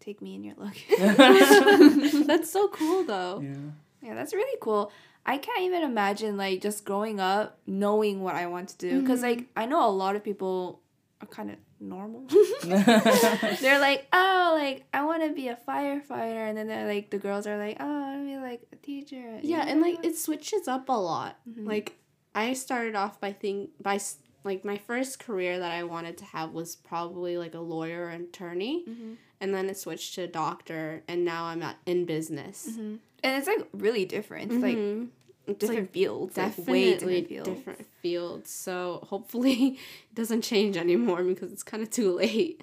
take 0.00 0.20
me 0.20 0.34
in 0.34 0.44
your 0.44 0.54
luggage. 0.58 0.84
That's 2.26 2.50
so 2.52 2.68
cool 2.68 3.04
though. 3.04 3.40
yeah. 3.42 3.54
yeah, 4.02 4.14
that's 4.14 4.32
really 4.34 4.58
cool. 4.60 4.92
I 5.24 5.38
can't 5.38 5.62
even 5.62 5.82
imagine 5.82 6.36
like 6.36 6.60
just 6.60 6.84
growing 6.84 7.18
up 7.20 7.58
knowing 7.66 8.22
what 8.22 8.34
I 8.36 8.46
want 8.46 8.68
to 8.70 8.76
do 8.78 9.00
because 9.00 9.20
Mhm. 9.20 9.28
like 9.30 9.46
I 9.56 9.66
know 9.66 9.84
a 9.88 9.90
lot 9.90 10.14
of 10.14 10.22
people 10.22 10.80
are 11.20 11.26
kind 11.26 11.50
of 11.50 11.56
normal. 11.80 12.24
they're 12.64 13.80
like, 13.80 14.06
oh, 14.12 14.56
like 14.58 14.84
I 14.92 15.04
want 15.04 15.22
to 15.24 15.32
be 15.32 15.48
a 15.48 15.58
firefighter, 15.68 16.48
and 16.48 16.56
then 16.56 16.66
they're 16.68 16.86
like, 16.86 17.10
the 17.10 17.18
girls 17.18 17.46
are 17.46 17.58
like, 17.58 17.76
oh, 17.80 17.84
I 17.86 18.10
want 18.16 18.22
to 18.22 18.34
be 18.34 18.36
like 18.38 18.62
a 18.72 18.76
teacher. 18.76 19.38
Yeah, 19.42 19.64
and 19.66 19.80
like 19.80 20.04
it 20.04 20.16
switches 20.16 20.68
up 20.68 20.88
a 20.88 20.92
lot. 20.92 21.38
Mhm. 21.48 21.66
Like 21.66 21.96
I 22.34 22.52
started 22.54 22.94
off 22.94 23.20
by 23.20 23.32
think 23.32 23.70
by 23.80 23.96
s- 23.96 24.18
like 24.44 24.64
my 24.64 24.76
first 24.76 25.18
career 25.18 25.58
that 25.58 25.72
I 25.72 25.82
wanted 25.84 26.18
to 26.18 26.24
have 26.26 26.52
was 26.52 26.76
probably 26.76 27.36
like 27.38 27.54
a 27.54 27.60
lawyer 27.60 28.04
or 28.06 28.10
attorney, 28.10 28.84
Mm-hmm. 28.88 29.12
and 29.40 29.54
then 29.54 29.68
it 29.68 29.76
switched 29.78 30.14
to 30.16 30.26
doctor, 30.26 31.02
and 31.08 31.24
now 31.24 31.44
I'm 31.46 31.62
at, 31.62 31.76
in 31.86 32.04
business. 32.04 32.68
Mm-hmm. 32.70 32.96
And 33.24 33.36
it's 33.38 33.46
like 33.48 33.66
really 33.72 34.04
different. 34.04 34.52
It's 34.52 34.62
like 34.62 34.76
Mhm. 34.76 35.08
it's 35.25 35.25
different 35.54 35.80
like 35.82 35.92
fields. 35.92 36.36
Like 36.36 36.46
definitely 36.56 36.72
way 36.72 37.20
different 37.20 37.28
fields. 37.28 37.48
different 37.48 37.86
fields. 38.02 38.50
So 38.50 39.00
hopefully 39.08 39.52
it 40.10 40.14
doesn't 40.14 40.42
change 40.42 40.76
anymore 40.76 41.22
because 41.24 41.52
it's 41.52 41.62
kind 41.62 41.82
of 41.82 41.90
too 41.90 42.12
late. 42.16 42.62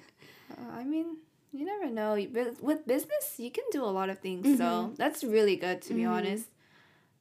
Uh, 0.50 0.70
I 0.72 0.84
mean, 0.84 1.16
you 1.52 1.64
never 1.64 1.88
know. 1.90 2.14
With 2.14 2.62
with 2.62 2.86
business, 2.86 3.34
you 3.38 3.50
can 3.50 3.64
do 3.72 3.82
a 3.84 3.86
lot 3.98 4.10
of 4.10 4.18
things. 4.18 4.46
So 4.58 4.64
Mhm. 4.64 4.96
that's 4.96 5.24
really 5.24 5.56
good 5.56 5.82
to 5.82 5.94
be 5.94 6.02
Mhm. 6.02 6.10
honest. 6.10 6.46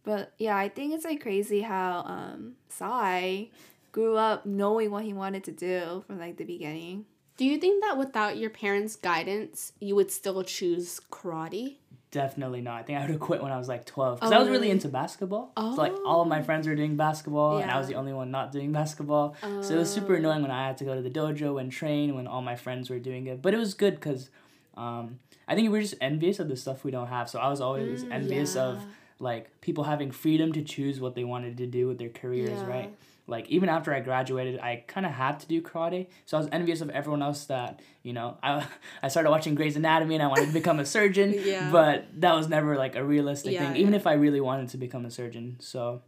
But 0.03 0.34
yeah, 0.38 0.58
I 0.58 0.67
think 0.70 0.93
it's 0.93 1.05
like 1.05 1.22
crazy 1.22 1.62
how 1.62 2.03
um 2.05 2.55
Sai 2.70 3.50
grew 3.91 4.17
up 4.17 4.46
knowing 4.46 4.91
what 4.91 5.03
he 5.05 5.13
wanted 5.13 5.43
to 5.46 5.51
do 5.51 6.03
from 6.08 6.20
like 6.20 6.38
the 6.38 6.43
beginning. 6.46 7.05
Do 7.38 7.46
you 7.46 7.58
think 7.58 7.82
that 7.84 7.98
without 7.98 8.38
your 8.38 8.50
parents' 8.50 8.96
guidance, 8.96 9.72
you 9.79 9.96
would 9.96 10.12
still 10.12 10.43
choose 10.43 11.00
karate? 11.12 11.77
Definitely 12.13 12.62
not. 12.62 12.79
I 12.79 12.84
think 12.84 13.00
I 13.00 13.01
would 13.01 13.10
have 13.10 13.20
quit 13.20 13.41
when 13.41 13.51
I 13.51 13.58
was 13.58 13.67
like 13.67 13.86
12 13.88 14.20
because 14.20 14.32
I 14.32 14.38
was 14.38 14.48
really 14.48 14.70
Oh. 14.70 14.74
into 14.74 14.88
basketball. 14.88 15.51
So 15.58 15.82
like 15.82 15.96
all 16.05 16.22
of 16.22 16.27
my 16.27 16.41
Oh. 16.41 16.43
friends 16.43 16.67
were 16.67 16.75
doing 16.75 16.96
basketball 16.96 17.58
and 17.58 17.72
I 17.72 17.77
was 17.79 17.88
the 17.88 17.96
only 17.96 18.13
one 18.13 18.29
not 18.29 18.51
doing 18.51 18.72
basketball. 18.72 19.34
So 19.62 19.74
it 19.74 19.77
was 19.79 19.91
super 19.91 20.13
Oh. 20.13 20.17
annoying 20.17 20.43
when 20.43 20.51
I 20.51 20.67
had 20.67 20.77
to 20.77 20.86
go 20.86 20.93
to 20.93 21.01
the 21.01 21.10
dojo 21.10 21.60
and 21.60 21.72
train 21.72 22.13
when 22.15 22.27
all 22.27 22.43
my 22.43 22.55
friends 22.55 22.91
were 22.91 23.00
doing 23.00 23.25
it. 23.25 23.41
But 23.41 23.55
it 23.55 23.58
was 23.58 23.74
good 23.74 23.96
because 23.96 24.29
um, 24.77 25.17
I 25.48 25.55
think 25.55 25.65
we 25.65 25.77
were 25.77 25.82
just 25.82 25.96
envious 26.01 26.39
of 26.39 26.50
the 26.50 26.55
stuff 26.55 26.84
we 26.84 26.91
don't 26.91 27.08
have. 27.08 27.29
So 27.32 27.39
I 27.39 27.50
was 27.50 27.60
always 27.62 28.03
Mm, 28.03 28.08
envious 28.12 28.55
of 28.55 28.86
like 29.20 29.50
people 29.62 29.86
having 29.86 30.12
freedom 30.12 30.53
to 30.53 30.62
choose 30.62 31.00
what 31.01 31.15
they 31.15 31.24
wanted 31.24 31.58
to 31.58 31.65
do 31.65 31.88
with 31.88 31.98
their 31.98 32.10
careers, 32.10 32.62
Yeah. 32.62 32.70
right? 32.70 32.96
Like 33.25 33.48
even 33.50 33.70
after 33.70 33.94
I 33.94 34.00
graduated, 34.01 34.60
I 34.60 34.84
kind 34.88 35.06
of 35.06 35.13
had 35.13 35.39
to 35.42 35.48
do 35.48 35.62
karate. 35.62 36.08
So 36.25 36.38
I 36.38 36.42
was 36.42 36.50
envious 36.51 36.82
of 36.82 36.89
everyone 36.89 37.22
else 37.22 37.46
that 37.46 37.82
you 38.03 38.12
know. 38.13 38.38
I 38.44 38.65
I 39.03 39.08
started 39.08 39.30
watching 39.30 39.56
Grey's 39.56 39.75
Anatomy 39.77 40.15
and 40.15 40.24
I 40.24 40.27
wanted 40.27 40.48
to 40.48 40.53
become 40.53 40.80
a 40.80 40.86
surgeon. 40.86 41.34
Yeah. 41.44 41.72
But 41.72 42.06
that 42.22 42.36
was 42.36 42.48
never 42.50 42.77
like 42.77 42.96
a 42.96 43.03
realistic 43.03 43.53
Yeah, 43.53 43.68
thing, 43.68 43.77
even 43.77 43.94
yeah. 43.94 44.00
if 44.00 44.08
I 44.08 44.13
really 44.13 44.42
wanted 44.42 44.70
to 44.70 44.77
become 44.77 45.06
a 45.06 45.12
surgeon. 45.12 45.58
So 45.60 46.01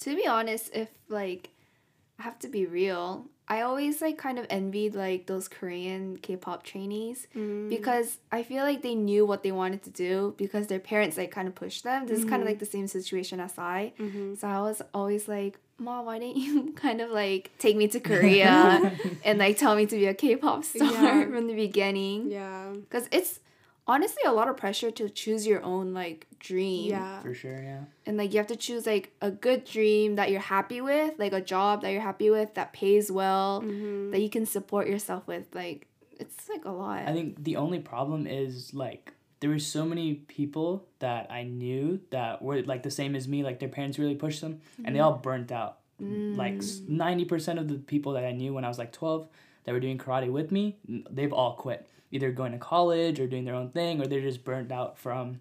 To 0.00 0.16
be 0.16 0.26
honest, 0.26 0.70
if 0.74 0.88
like 1.08 1.50
I 2.18 2.22
have 2.24 2.38
to 2.40 2.48
be 2.48 2.66
real, 2.66 3.26
I 3.46 3.60
always 3.62 4.02
like 4.02 4.18
kind 4.18 4.38
of 4.40 4.46
envied 4.50 4.94
like 4.96 5.26
those 5.26 5.46
Korean 5.48 6.16
K-pop 6.16 6.64
trainees 6.64 7.28
Mm. 7.36 7.68
because 7.68 8.18
I 8.32 8.42
feel 8.42 8.64
like 8.64 8.82
they 8.82 8.96
knew 8.96 9.24
what 9.24 9.42
they 9.44 9.52
wanted 9.52 9.84
to 9.84 9.90
do 9.90 10.34
because 10.36 10.66
their 10.66 10.80
parents 10.80 11.16
like 11.16 11.30
kind 11.30 11.46
of 11.48 11.54
pushed 11.54 11.84
them. 11.84 12.06
This 12.06 12.18
is 12.18 12.24
kind 12.24 12.42
of 12.42 12.48
like 12.48 12.58
the 12.58 12.66
same 12.66 12.88
situation 12.88 13.38
as 13.40 13.56
I. 13.58 13.92
Mhm. 13.98 14.36
So 14.38 14.48
I 14.48 14.60
was 14.60 14.82
always 14.92 15.28
like, 15.28 15.58
Mom, 15.78 16.06
why 16.06 16.18
didn't 16.18 16.36
you 16.38 16.72
kind 16.76 17.00
of 17.00 17.10
like 17.10 17.50
take 17.58 17.76
me 17.76 17.88
to 17.88 18.00
Korea 18.00 18.92
and 19.24 19.38
like 19.38 19.56
tell 19.58 19.74
me 19.76 19.86
to 19.86 19.96
be 19.96 20.06
a 20.06 20.14
K-pop 20.14 20.64
star 20.64 20.90
Yeah. 20.92 21.24
from 21.30 21.46
the 21.46 21.54
beginning? 21.54 22.30
Yeah. 22.30 22.72
Because 22.72 23.08
it's 23.12 23.40
honestly 23.86 24.22
a 24.26 24.32
lot 24.32 24.48
of 24.48 24.56
pressure 24.56 24.90
to 24.90 25.08
choose 25.08 25.46
your 25.46 25.62
own 25.62 25.94
like 25.94 26.26
dream. 26.40 26.90
Yeah. 26.90 27.20
for 27.20 27.32
sure, 27.34 27.62
yeah. 27.62 27.80
And 28.06 28.16
like 28.16 28.32
you 28.32 28.38
have 28.38 28.48
to 28.48 28.56
choose 28.56 28.86
like 28.86 29.12
a 29.20 29.30
good 29.30 29.64
dream 29.64 30.16
that 30.16 30.30
you're 30.30 30.40
happy 30.40 30.80
with, 30.80 31.14
like 31.18 31.32
a 31.32 31.40
job 31.40 31.82
that 31.82 31.90
you're 31.92 32.00
happy 32.02 32.28
with 32.30 32.54
that 32.54 32.72
pays 32.72 33.10
well, 33.10 33.62
Mhm. 33.62 34.10
that 34.12 34.20
you 34.20 34.28
can 34.30 34.46
support 34.46 34.88
yourself 34.88 35.26
with. 35.26 35.46
Like 35.54 35.86
it's 36.18 36.48
like 36.48 36.64
a 36.64 36.70
lot. 36.70 37.06
I 37.06 37.12
think 37.12 37.44
the 37.44 37.56
only 37.56 37.78
problem 37.78 38.26
is 38.26 38.74
like 38.74 39.12
there 39.40 39.50
were 39.50 39.58
so 39.58 39.84
many 39.84 40.14
people 40.14 40.86
that 40.98 41.30
I 41.30 41.44
knew 41.44 42.00
that 42.10 42.42
were 42.42 42.62
like 42.62 42.82
the 42.82 42.90
same 42.90 43.14
as 43.14 43.28
me, 43.28 43.42
like 43.42 43.60
their 43.60 43.68
parents 43.68 43.98
really 43.98 44.14
pushed 44.14 44.40
them, 44.40 44.60
and 44.84 44.94
they 44.94 44.98
mm-hmm. 45.00 45.08
all 45.08 45.18
burnt 45.18 45.52
out. 45.52 45.78
Like 46.00 46.58
mm. 46.58 46.88
ninety 46.88 47.24
percent 47.24 47.58
of 47.58 47.66
the 47.68 47.74
people 47.74 48.12
that 48.12 48.24
I 48.24 48.30
knew 48.32 48.54
when 48.54 48.64
I 48.64 48.68
was 48.68 48.78
like 48.78 48.92
twelve 48.92 49.28
that 49.64 49.72
were 49.72 49.80
doing 49.80 49.98
karate 49.98 50.30
with 50.30 50.52
me, 50.52 50.76
they've 51.10 51.32
all 51.32 51.54
quit, 51.54 51.88
either 52.12 52.30
going 52.30 52.52
to 52.52 52.58
college 52.58 53.18
or 53.18 53.26
doing 53.26 53.44
their 53.44 53.56
own 53.56 53.70
thing, 53.70 54.00
or 54.00 54.06
they're 54.06 54.20
just 54.20 54.44
burnt 54.44 54.70
out 54.70 54.96
from 54.96 55.40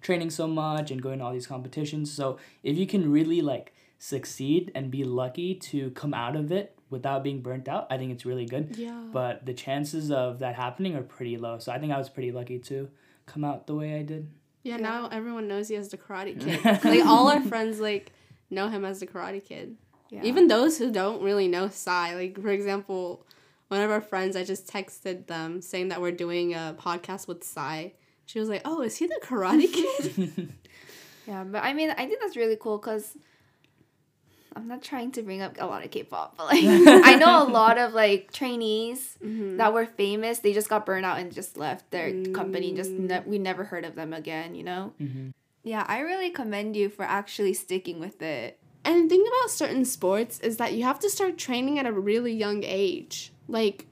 training 0.00 0.30
so 0.30 0.46
much 0.46 0.90
and 0.90 1.02
going 1.02 1.18
to 1.18 1.24
all 1.24 1.32
these 1.32 1.46
competitions. 1.46 2.10
So 2.10 2.38
if 2.62 2.76
you 2.76 2.86
can 2.86 3.12
really 3.12 3.42
like 3.42 3.74
succeed 3.98 4.72
and 4.74 4.90
be 4.90 5.04
lucky 5.04 5.54
to 5.54 5.90
come 5.90 6.14
out 6.14 6.36
of 6.36 6.50
it 6.52 6.78
without 6.88 7.22
being 7.22 7.42
burnt 7.42 7.68
out, 7.68 7.86
I 7.90 7.98
think 7.98 8.12
it's 8.12 8.24
really 8.24 8.46
good 8.46 8.76
Yeah. 8.76 9.02
but 9.12 9.44
the 9.44 9.52
chances 9.52 10.10
of 10.10 10.38
that 10.38 10.54
happening 10.54 10.96
are 10.96 11.02
pretty 11.02 11.36
low. 11.36 11.58
So 11.58 11.70
I 11.72 11.78
think 11.78 11.92
I 11.92 11.98
was 11.98 12.08
pretty 12.08 12.32
lucky 12.32 12.58
to 12.60 12.88
come 13.28 13.44
out 13.44 13.66
the 13.66 13.74
way 13.74 13.94
I 13.98 14.02
did. 14.02 14.28
yeah, 14.62 14.76
Yeah. 14.76 14.82
now 14.82 15.08
everyone 15.12 15.46
knows 15.48 15.68
he 15.68 15.76
as 15.76 15.88
the 15.90 15.96
karate 15.98 16.38
kid. 16.44 16.64
like 16.84 17.04
all 17.06 17.28
our 17.28 17.40
friends 17.42 17.78
like 17.80 18.12
know 18.50 18.68
him 18.68 18.84
as 18.84 19.00
the 19.00 19.06
karate 19.06 19.44
kid. 19.44 19.76
yeah. 20.10 20.22
Even 20.24 20.48
those 20.48 20.78
who 20.78 20.90
don't 20.90 21.22
really 21.22 21.48
know 21.48 21.68
Sai, 21.68 22.14
like 22.14 22.40
for 22.40 22.48
example, 22.50 23.24
one 23.68 23.80
of 23.82 23.90
our 23.90 24.00
friends, 24.00 24.34
I 24.36 24.44
just 24.44 24.66
texted 24.66 25.26
them 25.26 25.60
saying 25.60 25.88
that 25.88 26.00
we're 26.00 26.12
doing 26.26 26.54
a 26.54 26.74
podcast 26.78 27.28
with 27.28 27.44
Sai. 27.44 27.92
She 28.24 28.38
was 28.40 28.48
like, 28.48 28.62
"Oh, 28.64 28.80
is 28.82 28.96
he 28.96 29.06
the 29.06 29.20
Karate 29.22 29.70
Kid?" 29.72 30.54
yeah, 31.26 31.44
but 31.44 31.62
I 31.62 31.72
mean, 31.74 31.90
I 31.90 32.06
think 32.06 32.20
that's 32.20 32.36
really 32.36 32.56
cool 32.56 32.78
because 32.78 33.14
I'm 34.58 34.66
not 34.68 34.82
trying 34.82 35.12
to 35.12 35.22
bring 35.22 35.40
up 35.40 35.56
a 35.58 35.66
lot 35.66 35.84
of 35.84 35.90
K-pop, 35.90 36.36
but 36.36 36.46
like 36.52 36.64
I 36.64 37.14
know 37.14 37.42
a 37.42 37.48
lot 37.48 37.78
of 37.78 37.92
like 37.94 38.32
trainees 38.32 39.16
Mhm. 39.24 39.56
that 39.58 39.72
were 39.72 39.86
famous. 39.86 40.40
They 40.40 40.52
just 40.52 40.68
got 40.68 40.84
burned 40.84 41.06
out 41.06 41.18
and 41.20 41.30
just 41.32 41.56
left 41.56 41.90
their 41.90 42.12
company. 42.32 42.74
Just 42.74 42.90
Mm. 42.90 43.06
ne- 43.08 43.22
we 43.26 43.38
never 43.38 43.64
heard 43.64 43.84
of 43.84 43.94
them 43.94 44.12
again. 44.12 44.54
You 44.54 44.64
know. 44.64 44.92
hmm 44.98 45.28
Yeah, 45.62 45.84
I 45.86 46.00
really 46.00 46.30
commend 46.30 46.76
you 46.76 46.88
for 46.88 47.04
actually 47.04 47.54
sticking 47.54 48.00
with 48.00 48.20
it. 48.22 48.58
And 48.84 49.04
the 49.04 49.08
thing 49.14 49.24
about 49.26 49.50
certain 49.50 49.84
sports 49.84 50.40
is 50.40 50.56
that 50.56 50.72
you 50.72 50.82
have 50.84 50.98
to 51.00 51.10
start 51.10 51.36
training 51.38 51.78
at 51.78 51.86
a 51.86 51.92
really 51.92 52.32
young 52.32 52.62
age, 52.64 53.32
like 53.48 53.86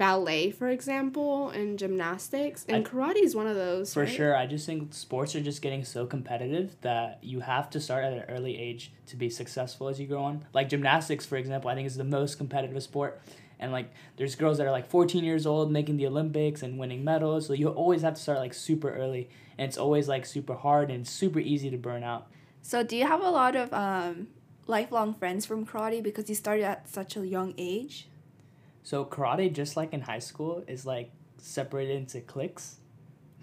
ballet, 0.00 0.50
for 0.50 0.68
example, 0.68 1.50
and 1.50 1.78
gymnastics. 1.78 2.64
And 2.66 2.86
I- 2.86 2.90
karate 2.90 3.22
is 3.22 3.36
one 3.36 3.46
of 3.46 3.54
those. 3.54 3.92
For 3.92 4.00
right? 4.00 4.08
sure. 4.08 4.34
I 4.34 4.46
just 4.46 4.64
think 4.64 4.94
sports 4.94 5.36
are 5.36 5.42
just 5.42 5.60
getting 5.60 5.84
so 5.84 6.06
competitive 6.06 6.74
that 6.80 7.18
you 7.20 7.40
have 7.40 7.68
to 7.70 7.80
start 7.80 8.04
at 8.06 8.14
an 8.14 8.24
early 8.34 8.58
age 8.58 8.92
to 9.08 9.16
be 9.16 9.28
successful 9.28 9.88
as 9.88 10.00
you 10.00 10.06
grow 10.06 10.22
on. 10.24 10.46
Like 10.54 10.70
gymnastics, 10.70 11.26
for 11.26 11.36
example, 11.36 11.70
I 11.70 11.74
think 11.74 11.86
is 11.86 11.98
the 11.98 12.04
most 12.04 12.38
competitive 12.38 12.82
sport. 12.82 13.20
And 13.58 13.72
like 13.72 13.92
there's 14.16 14.36
girls 14.36 14.56
that 14.56 14.66
are 14.66 14.70
like 14.70 14.88
14 14.88 15.22
years 15.22 15.44
old 15.44 15.70
making 15.70 15.98
the 15.98 16.06
Olympics 16.06 16.62
and 16.62 16.78
winning 16.78 17.04
medals. 17.04 17.46
So 17.46 17.52
you 17.52 17.68
always 17.68 18.00
have 18.00 18.14
to 18.14 18.20
start 18.22 18.38
like 18.38 18.54
super 18.54 18.90
early. 18.90 19.28
And 19.58 19.68
it's 19.68 19.76
always 19.76 20.08
like 20.08 20.24
super 20.24 20.54
hard 20.54 20.90
and 20.90 21.06
super 21.06 21.40
easy 21.40 21.68
to 21.68 21.76
burn 21.76 22.04
out. 22.04 22.26
So, 22.62 22.82
do 22.82 22.96
you 22.96 23.06
have 23.06 23.20
a 23.22 23.30
lot 23.30 23.56
of 23.56 23.72
um, 23.72 24.28
lifelong 24.66 25.14
friends 25.14 25.46
from 25.46 25.66
karate 25.66 26.02
because 26.02 26.28
you 26.28 26.34
started 26.34 26.64
at 26.64 26.88
such 26.88 27.16
a 27.16 27.26
young 27.26 27.54
age? 27.58 28.09
So 28.82 29.04
karate, 29.04 29.52
just 29.52 29.76
like 29.76 29.92
in 29.92 30.02
high 30.02 30.18
school, 30.20 30.64
is 30.66 30.84
like 30.86 31.10
separated 31.38 31.96
into 31.96 32.20
cliques. 32.20 32.76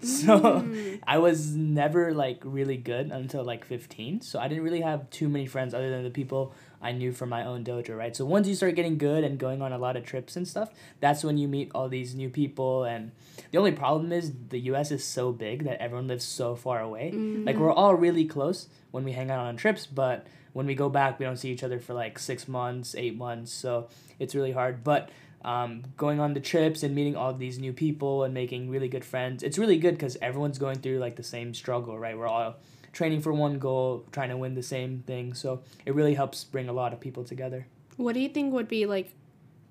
So 0.00 0.38
Mm. 0.38 1.00
I 1.06 1.18
was 1.18 1.54
never 1.56 2.14
like 2.14 2.40
really 2.44 2.76
good 2.76 3.10
until 3.10 3.42
like 3.42 3.64
15. 3.64 4.20
So 4.20 4.38
I 4.38 4.46
didn't 4.46 4.62
really 4.62 4.80
have 4.82 5.10
too 5.10 5.28
many 5.28 5.46
friends 5.46 5.74
other 5.74 5.90
than 5.90 6.04
the 6.04 6.10
people 6.10 6.52
I 6.80 6.92
knew 6.92 7.10
from 7.12 7.30
my 7.30 7.44
own 7.44 7.64
dojo, 7.64 7.96
right? 7.98 8.14
So 8.14 8.24
once 8.24 8.46
you 8.46 8.54
start 8.54 8.76
getting 8.76 8.96
good 8.98 9.24
and 9.24 9.38
going 9.38 9.60
on 9.60 9.72
a 9.72 9.78
lot 9.78 9.96
of 9.96 10.04
trips 10.04 10.36
and 10.36 10.46
stuff, 10.46 10.70
that's 11.00 11.24
when 11.24 11.36
you 11.36 11.48
meet 11.48 11.72
all 11.74 11.88
these 11.88 12.14
new 12.14 12.30
people. 12.30 12.84
And 12.84 13.10
the 13.50 13.58
only 13.58 13.72
problem 13.72 14.12
is 14.12 14.32
the 14.50 14.60
US 14.70 14.92
is 14.92 15.02
so 15.02 15.32
big 15.32 15.64
that 15.64 15.82
everyone 15.82 16.06
lives 16.06 16.24
so 16.24 16.54
far 16.54 16.78
away. 16.80 17.10
Like 17.44 17.56
we're 17.56 17.72
all 17.72 17.94
really 17.96 18.24
close 18.24 18.68
when 18.92 19.02
we 19.02 19.10
hang 19.12 19.32
out 19.32 19.40
on 19.46 19.56
trips, 19.56 19.84
but 19.86 20.28
when 20.52 20.66
we 20.66 20.76
go 20.76 20.88
back, 20.88 21.18
we 21.18 21.24
don't 21.26 21.36
see 21.38 21.50
each 21.50 21.64
other 21.64 21.80
for 21.80 21.94
like 21.94 22.20
six 22.20 22.46
months, 22.46 22.94
eight 22.96 23.16
months. 23.16 23.50
So 23.52 23.88
it's 24.20 24.36
really 24.36 24.52
hard. 24.52 24.84
But 24.84 25.10
um, 25.44 25.82
going 25.96 26.20
on 26.20 26.34
the 26.34 26.40
trips 26.40 26.82
and 26.82 26.94
meeting 26.94 27.16
all 27.16 27.32
these 27.32 27.58
new 27.58 27.72
people 27.72 28.24
and 28.24 28.34
making 28.34 28.70
really 28.70 28.88
good 28.88 29.04
friends, 29.04 29.42
it's 29.42 29.58
really 29.58 29.78
good 29.78 29.94
because 29.94 30.16
everyone's 30.20 30.58
going 30.58 30.78
through 30.80 30.98
like 30.98 31.16
the 31.16 31.22
same 31.22 31.54
struggle, 31.54 31.98
right? 31.98 32.16
We're 32.18 32.26
all 32.26 32.56
training 32.92 33.20
for 33.20 33.32
one 33.32 33.58
goal, 33.58 34.04
trying 34.12 34.30
to 34.30 34.36
win 34.36 34.54
the 34.54 34.62
same 34.62 35.04
thing. 35.06 35.34
So 35.34 35.62
it 35.86 35.94
really 35.94 36.14
helps 36.14 36.44
bring 36.44 36.68
a 36.68 36.72
lot 36.72 36.92
of 36.92 37.00
people 37.00 37.24
together. 37.24 37.66
What 37.96 38.14
do 38.14 38.20
you 38.20 38.28
think 38.28 38.52
would 38.52 38.68
be 38.68 38.86
like 38.86 39.12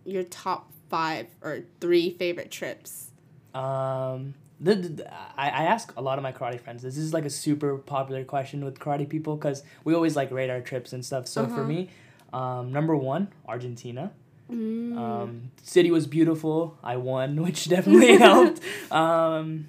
your 0.06 0.24
top 0.24 0.72
five 0.90 1.28
or 1.42 1.64
three 1.82 2.12
favorite 2.12 2.50
trips? 2.52 3.12
Um, 3.54 4.34
the, 4.60 4.76
the, 4.76 5.14
I, 5.40 5.48
I 5.50 5.64
ask 5.66 5.94
a 5.98 6.02
lot 6.02 6.18
of 6.18 6.24
my 6.24 6.32
karate 6.32 6.60
friends. 6.62 6.84
This 6.84 6.98
is 6.98 7.14
like 7.14 7.26
a 7.26 7.30
super 7.30 7.78
popular 7.78 8.24
question 8.24 8.64
with 8.64 8.80
karate 8.80 9.08
people 9.08 9.36
because 9.36 9.64
we 9.84 9.94
always 9.94 10.16
like 10.16 10.32
rate 10.32 10.50
our 10.50 10.62
trips 10.62 10.94
and 10.94 11.04
stuff. 11.06 11.28
So 11.28 11.46
for 11.48 11.62
Uh-huh. 11.62 11.64
me, 11.68 11.90
um, 12.34 12.72
number 12.72 12.96
one, 12.96 13.30
Argentina. 13.48 14.12
Mm. 14.52 14.98
Um, 14.98 15.52
city 15.64 15.92
was 15.92 16.08
beautiful. 16.08 16.78
I 16.84 16.98
won, 16.98 17.42
which 17.44 17.70
definitely 17.70 18.18
helped. 18.18 18.62
Um, 18.92 19.68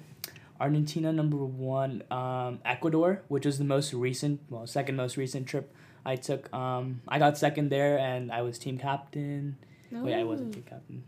Argentina 0.59 1.13
number 1.13 1.37
one. 1.37 2.03
Um, 2.11 2.59
Ecuador, 2.65 3.23
which 3.27 3.45
was 3.45 3.57
the 3.57 3.63
most 3.63 3.93
recent, 3.93 4.41
well, 4.49 4.67
second 4.67 4.95
most 4.95 5.17
recent 5.17 5.47
trip 5.47 5.73
I 6.05 6.15
took. 6.15 6.53
Um, 6.53 7.01
I 7.07 7.19
got 7.19 7.37
second 7.37 7.69
there, 7.69 7.97
and 7.97 8.31
I 8.31 8.41
was 8.41 8.59
team 8.59 8.77
captain. 8.77 9.57
Wait, 9.91 10.13
I 10.13 10.23
wasn't 10.23 10.53
team 10.53 10.63
captain. 10.67 11.03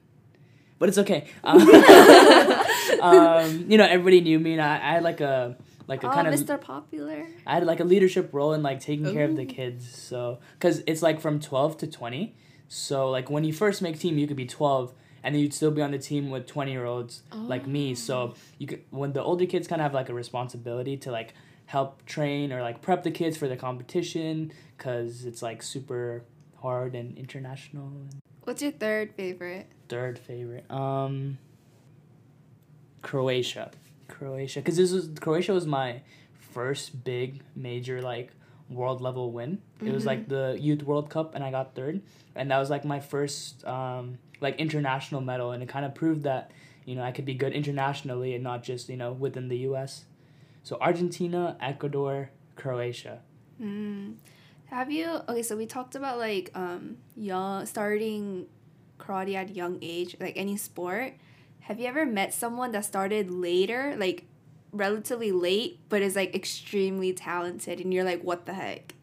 But 0.80 0.90
it's 0.90 0.98
okay. 0.98 1.28
Um, 1.44 1.62
um, 3.02 3.66
you 3.70 3.78
know, 3.78 3.86
everybody 3.86 4.22
knew 4.22 4.40
me, 4.40 4.54
and 4.54 4.62
I, 4.62 4.76
I 4.78 4.94
had 4.94 5.04
like 5.04 5.22
a 5.22 5.56
like 5.88 6.04
a 6.04 6.08
oh, 6.10 6.12
kind 6.12 6.28
of 6.28 6.34
Mr. 6.34 6.60
Popular. 6.60 7.28
I 7.46 7.54
had 7.56 7.66
like 7.66 7.82
a 7.82 7.84
leadership 7.84 8.30
role 8.34 8.54
in 8.54 8.64
like 8.64 8.80
taking 8.80 9.12
care 9.14 9.26
of 9.26 9.36
the 9.36 9.46
kids. 9.46 9.94
So, 9.94 10.40
because 10.54 10.82
it's 10.88 11.02
like 11.02 11.20
from 11.20 11.40
12 11.40 11.78
to 11.80 11.88
20. 11.88 12.36
So 12.74 13.10
like 13.10 13.30
when 13.30 13.44
you 13.44 13.52
first 13.52 13.82
make 13.82 14.00
team, 14.00 14.18
you 14.18 14.26
could 14.26 14.38
be 14.38 14.46
twelve, 14.46 14.94
and 15.24 15.36
then 15.36 15.42
you'd 15.42 15.54
still 15.54 15.72
be 15.72 15.82
on 15.82 15.92
the 15.92 16.00
team 16.00 16.30
with 16.30 16.48
twenty 16.48 16.72
year 16.72 16.86
olds 16.86 17.22
like 17.34 17.68
me. 17.68 17.96
So 17.96 18.36
you 18.60 18.68
could 18.68 18.84
when 18.92 19.12
the 19.12 19.22
older 19.22 19.46
kids 19.46 19.68
kind 19.68 19.82
of 19.82 19.84
have 19.84 19.94
like 19.94 20.08
a 20.08 20.14
responsibility 20.14 20.96
to 20.96 21.12
like 21.12 21.34
help 21.66 22.06
train 22.06 22.54
or 22.54 22.62
like 22.62 22.82
prep 22.82 23.04
the 23.04 23.12
kids 23.12 23.36
for 23.36 23.50
the 23.50 23.58
competition 23.58 24.54
because 24.78 25.26
it's 25.26 25.42
like 25.42 25.62
super 25.62 26.24
hard 26.62 26.96
and 26.96 27.18
international. 27.18 27.92
What's 28.46 28.62
your 28.62 28.72
third 28.72 29.16
favorite? 29.16 29.68
Third 29.90 30.18
favorite, 30.18 30.72
um, 30.72 31.40
Croatia, 33.02 33.72
Croatia, 34.08 34.62
because 34.62 34.78
this 34.78 34.94
was 34.94 35.10
Croatia 35.20 35.52
was 35.52 35.68
my 35.68 36.04
first 36.40 37.04
big 37.04 37.42
major 37.54 38.02
like 38.02 38.32
world 38.72 39.02
level 39.02 39.32
win. 39.32 39.62
It 39.84 39.92
was 39.92 40.06
like 40.06 40.28
the 40.28 40.58
youth 40.60 40.84
World 40.84 41.10
Cup, 41.10 41.36
and 41.36 41.44
I 41.44 41.52
got 41.52 41.76
third, 41.76 42.02
and 42.36 42.52
that 42.52 42.60
was 42.60 42.70
like 42.70 42.86
my 42.86 43.00
first 43.00 43.66
um, 43.66 44.18
like 44.40 44.60
international 44.60 45.22
medal, 45.22 45.52
and 45.52 45.62
it 45.62 45.70
kind 45.70 45.86
of 45.86 45.94
proved 45.94 46.24
that 46.24 46.52
you 46.86 46.96
know 46.96 47.04
I 47.04 47.12
could 47.12 47.26
be 47.26 47.34
good 47.34 47.54
internationally 47.54 48.36
and 48.36 48.44
not 48.44 48.64
just 48.64 48.90
you 48.90 48.98
know 48.98 49.12
within 49.12 49.48
the 49.48 49.58
U.S. 49.70 50.06
So 50.64 50.78
Argentina, 50.80 51.58
Ecuador, 51.60 52.32
Croatia. 52.56 53.20
Mm. 53.62 54.16
Have 54.66 54.92
you 54.92 55.22
okay? 55.28 55.44
So 55.44 55.58
we 55.58 55.66
talked 55.66 55.96
about 55.96 56.18
like 56.18 56.52
um 56.56 56.98
young 57.16 57.66
starting 57.66 58.48
karate 59.00 59.36
at 59.36 59.56
young 59.56 59.80
age, 59.82 60.16
like 60.20 60.38
any 60.38 60.58
sport. 60.58 61.14
Have 61.62 61.80
you 61.80 61.88
ever 61.88 62.06
met 62.06 62.34
someone 62.34 62.72
that 62.72 62.86
started 62.86 63.30
later, 63.30 63.96
like 63.98 64.26
relatively 64.74 65.32
late, 65.32 65.80
but 65.90 66.02
is 66.02 66.16
like 66.16 66.34
extremely 66.36 67.14
talented, 67.14 67.80
and 67.80 67.94
you're 67.94 68.04
like, 68.04 68.24
what 68.24 68.46
the 68.46 68.54
heck? 68.54 68.96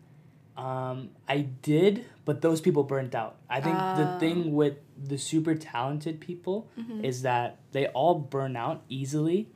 Um, 0.57 1.11
I 1.29 1.43
did, 1.63 2.05
but 2.25 2.41
those 2.43 2.61
people 2.61 2.83
burnt 2.83 3.15
out. 3.15 3.37
I 3.49 3.61
think 3.61 3.79
the 3.95 4.07
Oh. 4.13 4.19
thing 4.19 4.55
with 4.55 4.79
the 5.03 5.17
super 5.17 5.55
talented 5.55 6.19
people 6.21 6.69
is 7.03 7.23
that 7.23 7.59
they 7.71 7.87
all 7.89 8.17
burn 8.17 8.57
out 8.57 8.83
easily 8.89 9.47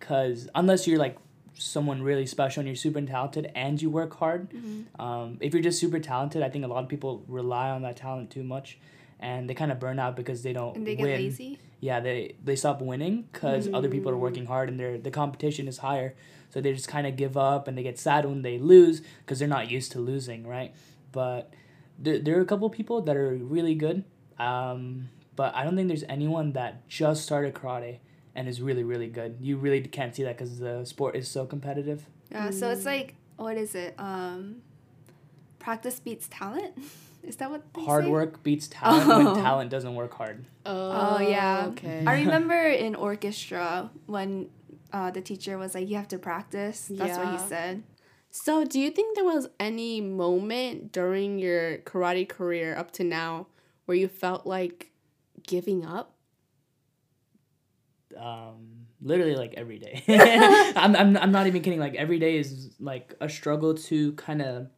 because 0.00 0.48
unless 0.56 0.88
you're 0.88 0.98
like 0.98 1.16
someone 1.54 2.02
really 2.02 2.26
special 2.26 2.60
and 2.60 2.66
you're 2.68 2.74
super 2.76 3.00
talented 3.02 3.52
and 3.54 3.80
you 3.80 3.88
work 3.88 4.14
hard, 4.16 4.48
um, 4.98 5.36
if 5.40 5.52
you're 5.54 5.62
just 5.62 5.78
super 5.78 6.00
talented, 6.00 6.42
I 6.42 6.48
think 6.48 6.64
a 6.64 6.68
lot 6.68 6.82
of 6.82 6.88
people 6.88 7.22
rely 7.28 7.70
on 7.70 7.82
that 7.82 7.96
talent 7.96 8.30
too 8.30 8.42
much, 8.42 8.78
and 9.20 9.48
they 9.48 9.54
kind 9.54 9.70
of 9.70 9.78
burn 9.78 10.00
out 10.00 10.16
because 10.16 10.42
they 10.42 10.52
don't 10.52 10.76
And 10.76 10.84
they 10.86 10.96
get 10.96 11.02
win. 11.02 11.12
lazy. 11.22 11.58
Yeah, 11.80 12.00
they 12.00 12.34
they 12.42 12.56
stop 12.56 12.80
winning 12.82 13.28
because 13.32 13.68
other 13.72 13.88
people 13.88 14.10
are 14.10 14.16
working 14.16 14.46
hard 14.46 14.68
and 14.68 14.80
their 14.80 14.98
the 14.98 15.10
competition 15.10 15.68
is 15.68 15.78
higher. 15.78 16.14
So 16.50 16.60
they 16.60 16.72
just 16.72 16.88
kind 16.88 17.06
of 17.06 17.16
give 17.16 17.36
up 17.36 17.68
and 17.68 17.76
they 17.76 17.82
get 17.82 17.98
sad 17.98 18.24
when 18.24 18.42
they 18.42 18.58
lose 18.58 19.02
because 19.20 19.38
they're 19.38 19.48
not 19.48 19.70
used 19.70 19.92
to 19.92 20.00
losing, 20.00 20.46
right? 20.46 20.74
But 21.12 21.52
there, 21.98 22.18
there 22.18 22.38
are 22.38 22.40
a 22.40 22.46
couple 22.46 22.68
people 22.70 23.02
that 23.02 23.16
are 23.16 23.34
really 23.34 23.74
good, 23.74 24.04
um, 24.38 25.10
but 25.36 25.54
I 25.54 25.62
don't 25.62 25.76
think 25.76 25.88
there's 25.88 26.04
anyone 26.08 26.52
that 26.52 26.88
just 26.88 27.22
started 27.22 27.54
karate 27.54 27.98
and 28.34 28.48
is 28.48 28.60
really 28.60 28.82
really 28.82 29.08
good. 29.08 29.36
You 29.40 29.56
really 29.56 29.80
can't 29.82 30.14
see 30.14 30.24
that 30.24 30.36
because 30.36 30.58
the 30.58 30.84
sport 30.84 31.14
is 31.16 31.28
so 31.28 31.46
competitive. 31.46 32.06
Yeah. 32.32 32.50
So 32.50 32.70
it's 32.70 32.86
like 32.86 33.14
what 33.36 33.56
is 33.56 33.74
it? 33.76 33.94
Um, 33.98 34.62
practice 35.60 36.00
beats 36.00 36.28
talent. 36.28 36.74
Is 37.28 37.36
that 37.36 37.50
what 37.50 37.62
they 37.74 37.84
Hard 37.84 38.04
say? 38.04 38.10
work 38.10 38.42
beats 38.42 38.68
talent 38.68 39.08
Oh. 39.08 39.34
when 39.34 39.42
talent 39.44 39.70
doesn't 39.70 39.94
work 39.94 40.14
hard. 40.14 40.46
Oh, 40.66 41.18
yeah. 41.20 41.66
Okay. 41.72 42.04
I 42.06 42.20
remember 42.22 42.54
in 42.58 42.94
orchestra 42.94 43.90
when 44.06 44.48
uh, 44.92 45.10
the 45.10 45.20
teacher 45.20 45.58
was 45.58 45.74
like, 45.74 45.88
"You 45.88 45.96
have 45.96 46.08
to 46.08 46.18
practice." 46.18 46.88
That's 46.90 47.18
what 47.18 47.28
he 47.28 47.38
said. 47.38 47.82
So, 48.30 48.64
do 48.64 48.80
you 48.80 48.90
think 48.90 49.14
there 49.16 49.24
was 49.24 49.48
any 49.60 50.00
moment 50.00 50.92
during 50.92 51.38
your 51.38 51.78
karate 51.78 52.28
career 52.28 52.74
up 52.76 52.90
to 52.92 53.04
now 53.04 53.46
where 53.86 53.96
you 53.96 54.08
felt 54.08 54.46
like 54.46 54.90
giving 55.46 55.84
up? 55.84 56.14
um 58.16 58.86
literally 59.02 59.36
like 59.36 59.54
every 59.54 59.78
day 59.78 60.02
I'm, 60.76 60.96
I'm 60.96 61.16
i'm 61.18 61.30
not 61.30 61.46
even 61.46 61.62
kidding 61.62 61.78
like 61.78 61.94
every 61.94 62.18
day 62.18 62.36
is 62.38 62.70
like 62.80 63.14
a 63.20 63.28
struggle 63.28 63.74
to 63.74 64.12
kind 64.14 64.42
of 64.42 64.68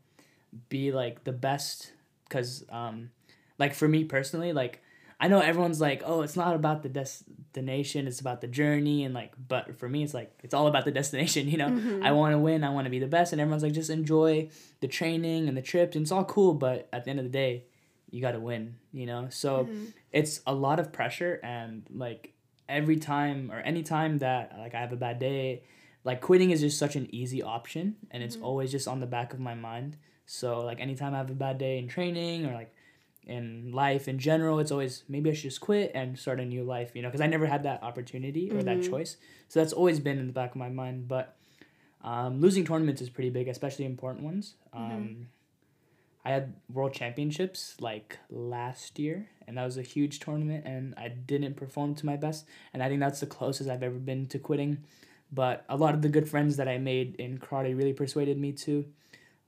be 0.69 0.93
like 0.93 1.25
the 1.25 1.33
best 1.33 1.93
because 2.31 2.65
um 2.71 3.11
like 3.59 3.75
for 3.75 3.87
me 3.87 4.05
personally 4.05 4.55
like 4.55 4.83
i 5.21 5.29
know 5.29 5.41
everyone's 5.41 5.81
like 5.81 6.03
oh 6.07 6.23
it's 6.23 6.37
not 6.37 6.55
about 6.55 6.83
the 6.83 6.89
destination 6.89 8.07
it's 8.07 8.21
about 8.21 8.41
the 8.41 8.47
journey 8.47 9.05
and 9.05 9.13
like 9.13 9.35
but 9.49 9.77
for 9.77 9.89
me 9.89 10.03
it's 10.03 10.15
like 10.15 10.33
it's 10.43 10.55
all 10.55 10.67
about 10.67 10.87
the 10.87 10.91
destination 11.01 11.47
you 11.47 11.59
know? 11.59 11.69
Mm-hmm. 11.69 12.03
I 12.03 12.13
want 12.13 12.33
to 12.33 12.39
win 12.39 12.65
i 12.65 12.71
want 12.71 12.87
to 12.87 12.91
be 12.91 13.01
the 13.01 13.07
best 13.07 13.33
and 13.33 13.41
everyone's 13.41 13.63
like 13.63 13.75
just 13.75 13.91
enjoy 13.91 14.49
the 14.81 14.89
training 14.89 15.49
and 15.49 15.57
the 15.57 15.63
trips 15.63 15.97
and 15.97 16.05
it's 16.05 16.13
all 16.13 16.25
cool 16.25 16.55
but 16.55 16.89
at 16.93 17.05
the 17.05 17.11
end 17.11 17.19
of 17.19 17.27
the 17.27 17.31
day 17.31 17.65
you 18.11 18.23
got 18.23 18.33
to 18.33 18.41
win 18.41 18.77
you 18.93 19.07
know? 19.07 19.29
So 19.31 19.65
mm-hmm. 19.65 19.87
it's 20.13 20.41
a 20.47 20.55
lot 20.55 20.81
of 20.81 20.93
pressure 20.93 21.41
and 21.43 21.87
like 21.91 22.35
every 22.69 22.97
time 22.97 23.51
or 23.53 23.59
any 23.59 23.83
time 23.83 24.19
that 24.19 24.55
like 24.59 24.75
I 24.75 24.81
have 24.81 24.93
a 24.93 24.97
bad 24.97 25.19
day, 25.19 25.65
like 26.05 26.21
quitting 26.21 26.51
is 26.51 26.61
just 26.61 26.79
such 26.79 26.97
an 26.97 27.13
easy 27.15 27.43
option 27.43 27.97
and 28.11 28.23
it's 28.23 28.37
mm-hmm. 28.37 28.45
always 28.45 28.71
just 28.71 28.89
on 28.89 29.01
the 29.01 29.07
back 29.07 29.33
of 29.33 29.41
my 29.41 29.55
mind. 29.55 29.97
So 30.31 30.61
like 30.61 30.81
anytime 30.81 31.13
I 31.13 31.19
have 31.19 31.29
a 31.29 31.35
bad 31.35 31.59
day 31.59 31.77
in 31.79 31.89
training 31.89 32.47
or 32.47 32.55
like 32.55 32.73
in 33.27 33.73
life 33.73 34.07
in 34.07 34.21
general, 34.21 34.61
it's 34.61 34.71
always 34.71 35.03
maybe 35.09 35.29
I 35.29 35.33
should 35.33 35.51
just 35.51 35.61
quit 35.61 35.91
and 35.93 36.17
start 36.17 36.39
a 36.39 36.45
new 36.45 36.63
life, 36.63 36.93
you 36.95 37.03
know, 37.03 37.09
because 37.09 37.21
I 37.21 37.27
never 37.27 37.47
had 37.47 37.65
that 37.65 37.83
opportunity 37.83 38.49
or 38.53 38.63
that 38.63 38.81
choice. 38.89 39.17
So 39.49 39.59
that's 39.59 39.73
always 39.73 39.99
been 39.99 40.21
in 40.21 40.29
the 40.29 40.33
back 40.33 40.53
of 40.53 40.57
my 40.57 40.69
mind. 40.69 41.09
But 41.09 41.37
um, 42.03 42.41
losing 42.41 42.65
tournaments 42.65 43.03
is 43.03 43.11
pretty 43.11 43.31
big, 43.31 43.49
especially 43.49 43.87
important 43.87 44.25
ones. 44.25 44.55
Um, 44.73 45.27
I 46.25 46.31
had 46.31 46.55
world 46.73 46.93
championships 46.95 47.75
like 47.81 48.19
last 48.31 49.01
year, 49.01 49.29
and 49.49 49.59
that 49.59 49.65
was 49.65 49.79
a 49.79 49.83
huge 49.83 50.21
tournament, 50.21 50.65
and 50.65 50.95
I 50.97 51.09
didn't 51.09 51.55
perform 51.55 51.97
to 51.97 52.07
my 52.07 52.17
best. 52.17 52.47
And 52.73 52.85
I 52.85 52.89
think 52.89 53.01
that's 53.01 53.19
the 53.19 53.27
closest 53.27 53.69
I've 53.69 53.83
ever 53.83 53.99
been 53.99 54.27
to 54.27 54.39
quitting. 54.39 54.85
But 55.33 55.65
a 55.69 55.77
lot 55.77 55.95
of 55.95 56.03
the 56.03 56.09
good 56.09 56.29
friends 56.29 56.57
that 56.57 56.69
I 56.69 56.79
made 56.79 57.17
in 57.17 57.39
karate 57.39 57.77
really 57.77 57.93
persuaded 57.93 58.39
me 58.39 58.53
to, 58.53 58.85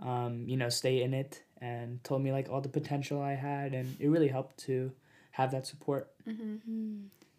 um, 0.03 0.45
you 0.49 0.57
know, 0.57 0.69
stay 0.69 1.03
in 1.03 1.15
it 1.15 1.43
and 1.61 2.03
told 2.05 2.23
me 2.23 2.33
like 2.33 2.49
all 2.51 2.61
the 2.61 2.69
potential 2.69 3.23
I 3.23 3.33
had, 3.35 3.73
and 3.73 3.97
it 4.01 4.09
really 4.09 4.29
helped 4.29 4.59
to 4.67 4.93
have 5.33 5.51
that 5.53 5.67
support. 5.67 6.11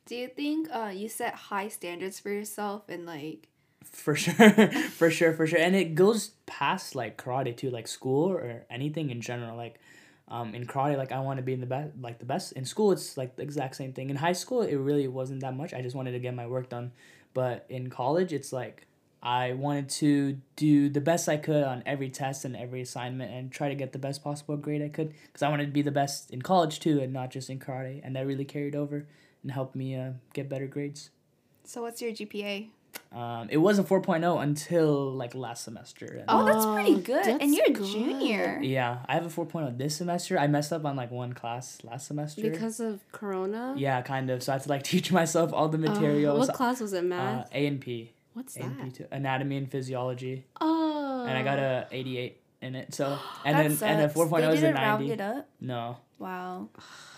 Do 0.05 0.15
you 0.15 0.27
think 0.27 0.67
uh, 0.71 0.91
you 0.93 1.07
set 1.09 1.33
high 1.35 1.67
standards 1.69 2.19
for 2.19 2.29
yourself 2.29 2.89
and 2.89 3.05
like 3.05 3.47
For 3.83 4.15
sure, 4.23 4.33
for 4.89 5.09
sure, 5.11 5.33
for 5.33 5.45
sure, 5.47 5.59
and 5.59 5.75
it 5.75 5.95
goes 5.95 6.31
past 6.45 6.95
like 6.95 7.17
karate 7.17 7.55
too, 7.55 7.69
like 7.69 7.87
school 7.87 8.29
or 8.31 8.65
anything 8.69 9.09
in 9.09 9.21
general. 9.21 9.55
Like, 9.57 9.79
um, 10.29 10.55
in 10.55 10.65
karate, 10.65 10.97
like 10.97 11.11
I 11.11 11.19
want 11.19 11.37
to 11.37 11.43
be 11.43 11.53
in 11.53 11.59
the 11.59 11.65
best, 11.67 11.91
like 11.99 12.19
the 12.19 12.25
best. 12.25 12.53
In 12.53 12.65
school, 12.65 12.91
it's 12.93 13.17
like 13.17 13.35
the 13.35 13.43
exact 13.43 13.75
same 13.75 13.91
thing. 13.93 14.09
In 14.09 14.15
high 14.15 14.33
school, 14.33 14.61
it 14.61 14.75
really 14.75 15.07
wasn't 15.07 15.41
that 15.41 15.55
much. 15.55 15.73
I 15.73 15.81
just 15.81 15.95
wanted 15.95 16.13
to 16.13 16.19
get 16.19 16.33
my 16.33 16.47
work 16.47 16.69
done, 16.69 16.91
but 17.33 17.65
in 17.69 17.89
college, 17.89 18.31
it's 18.31 18.53
like 18.53 18.87
I 19.25 19.53
wanted 19.53 19.87
to 19.89 20.37
do 20.57 20.89
the 20.89 20.99
best 20.99 21.29
I 21.29 21.37
could 21.37 21.63
on 21.63 21.81
every 21.85 22.09
test 22.09 22.43
and 22.43 22.55
every 22.57 22.81
assignment, 22.81 23.31
and 23.31 23.51
try 23.51 23.69
to 23.69 23.75
get 23.75 23.93
the 23.93 23.99
best 23.99 24.21
possible 24.23 24.57
grade 24.57 24.81
I 24.81 24.89
could, 24.89 25.13
because 25.27 25.41
I 25.41 25.49
wanted 25.49 25.67
to 25.67 25.71
be 25.71 25.81
the 25.81 25.91
best 25.91 26.29
in 26.31 26.41
college 26.41 26.79
too, 26.81 26.99
and 26.99 27.13
not 27.13 27.31
just 27.31 27.49
in 27.49 27.57
karate. 27.59 28.01
And 28.03 28.15
that 28.17 28.27
really 28.27 28.43
carried 28.45 28.75
over 28.75 29.07
and 29.41 29.51
helped 29.51 29.75
me 29.75 29.95
uh, 29.95 30.11
get 30.33 30.49
better 30.49 30.67
grades. 30.67 31.09
so 31.63 31.81
what's 31.81 32.01
your 32.01 32.11
GPA? 32.11 32.67
Um, 33.11 33.47
it 33.49 33.57
was 33.57 33.79
a 33.79 33.83
4.0 33.83 34.41
until 34.43 35.11
like 35.13 35.33
last 35.33 35.63
semester. 35.63 36.05
And, 36.05 36.25
Oh, 36.27 36.45
that's 36.45 36.65
pretty 36.65 37.01
good. 37.01 37.23
that's 37.25 37.41
and 37.43 37.53
you're 37.55 37.65
a 37.67 37.73
junior. 37.73 38.59
Yeah, 38.61 38.99
I 39.07 39.13
have 39.13 39.25
a 39.25 39.29
4.0 39.29 39.77
this 39.77 39.95
semester. 39.95 40.37
I 40.37 40.47
messed 40.47 40.71
up 40.73 40.83
on 40.85 40.95
like 40.95 41.11
one 41.11 41.33
class 41.33 41.77
last 41.83 42.07
semester. 42.07 42.41
Because 42.41 42.79
of 42.79 42.99
Corona? 43.11 43.73
yeah, 43.77 44.01
kind 44.01 44.29
of. 44.29 44.43
So 44.43 44.51
I 44.51 44.55
had 44.55 44.63
to 44.63 44.69
like 44.69 44.83
teach 44.93 45.11
myself 45.11 45.51
all 45.53 45.69
the 45.69 45.77
Uh, 45.77 45.91
materials. 45.93 46.47
what 46.47 46.55
class 46.55 46.81
was 46.81 46.93
it, 46.93 46.99
uh, 46.99 47.03
math? 47.03 47.49
A 47.53 47.65
and 47.67 47.79
P. 47.81 48.11
What's 48.33 48.55
and 48.57 48.79
that? 48.79 48.93
too. 48.95 49.05
Anatomy 49.11 49.57
and 49.57 49.69
physiology. 49.71 50.45
Oh. 50.59 51.25
And 51.27 51.37
I 51.37 51.43
got 51.43 51.59
a 51.59 51.87
88 51.91 52.41
in 52.61 52.75
it. 52.75 52.93
So 52.93 53.17
and 53.45 53.57
then 53.57 53.89
and 53.89 54.01
a 54.01 54.13
4.0 54.13 54.29
they 54.41 54.47
is 54.53 54.59
a 54.59 54.61
didn't 54.67 54.75
round 54.75 55.07
90. 55.07 55.11
it 55.13 55.21
up. 55.21 55.49
No, 55.61 55.97
Wow. 56.19 56.69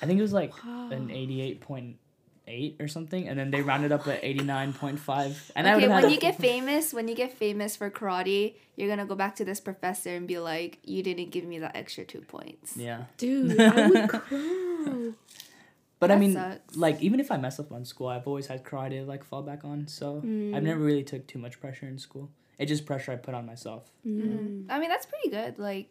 I 0.01 0.05
think 0.05 0.17
it 0.19 0.21
was 0.21 0.33
like 0.33 0.51
Wow. 0.65 0.89
an 0.91 1.09
88.8 1.09 2.79
or 2.81 2.87
something, 2.87 3.27
and 3.27 3.37
then 3.39 3.51
they 3.51 3.61
rounded 3.61 3.91
up 3.91 4.07
at 4.07 4.23
89.5. 4.23 5.51
And 5.55 5.67
I 5.67 5.75
okay, 5.75 5.87
when 5.87 6.09
you 6.09 6.19
get 6.19 6.37
famous, 6.39 6.93
when 6.93 7.07
you 7.07 7.15
get 7.15 7.33
famous 7.33 7.75
for 7.75 7.89
karate, 7.91 8.55
you're 8.75 8.89
gonna 8.89 9.05
go 9.05 9.15
back 9.15 9.35
to 9.37 9.45
this 9.45 9.59
professor 9.59 10.15
and 10.15 10.27
be 10.27 10.39
like, 10.39 10.79
"You 10.83 11.01
didn't 11.03 11.29
give 11.31 11.43
me 11.45 11.59
that 11.59 11.75
extra 11.75 12.03
two 12.05 12.21
points." 12.21 12.75
yeah. 12.77 13.05
Dude, 13.17 13.59
I 13.61 13.87
would 13.89 14.09
cry. 14.09 15.11
But 15.99 16.11
I 16.11 16.17
mean, 16.17 16.33
sucks. 16.33 16.75
like 16.75 17.01
even 17.01 17.19
if 17.19 17.31
I 17.31 17.37
mess 17.37 17.59
up 17.59 17.71
on 17.71 17.85
school, 17.85 18.07
I've 18.07 18.27
always 18.27 18.47
had 18.47 18.63
karate 18.63 18.99
to 19.01 19.05
like 19.05 19.23
fall 19.23 19.41
back 19.41 19.63
on. 19.63 19.87
So 19.87 20.17
I've 20.17 20.63
never 20.63 20.79
really 20.79 21.03
took 21.03 21.25
too 21.27 21.39
much 21.39 21.59
pressure 21.59 21.87
in 21.87 21.97
school. 21.97 22.29
It's 22.59 22.69
just 22.69 22.85
pressure 22.85 23.11
I 23.13 23.15
put 23.15 23.33
on 23.33 23.45
myself. 23.45 23.91
Mhm. 24.05 24.65
I 24.69 24.79
mean, 24.79 24.89
that's 24.89 25.05
pretty 25.05 25.29
good. 25.29 25.57
Like 25.57 25.87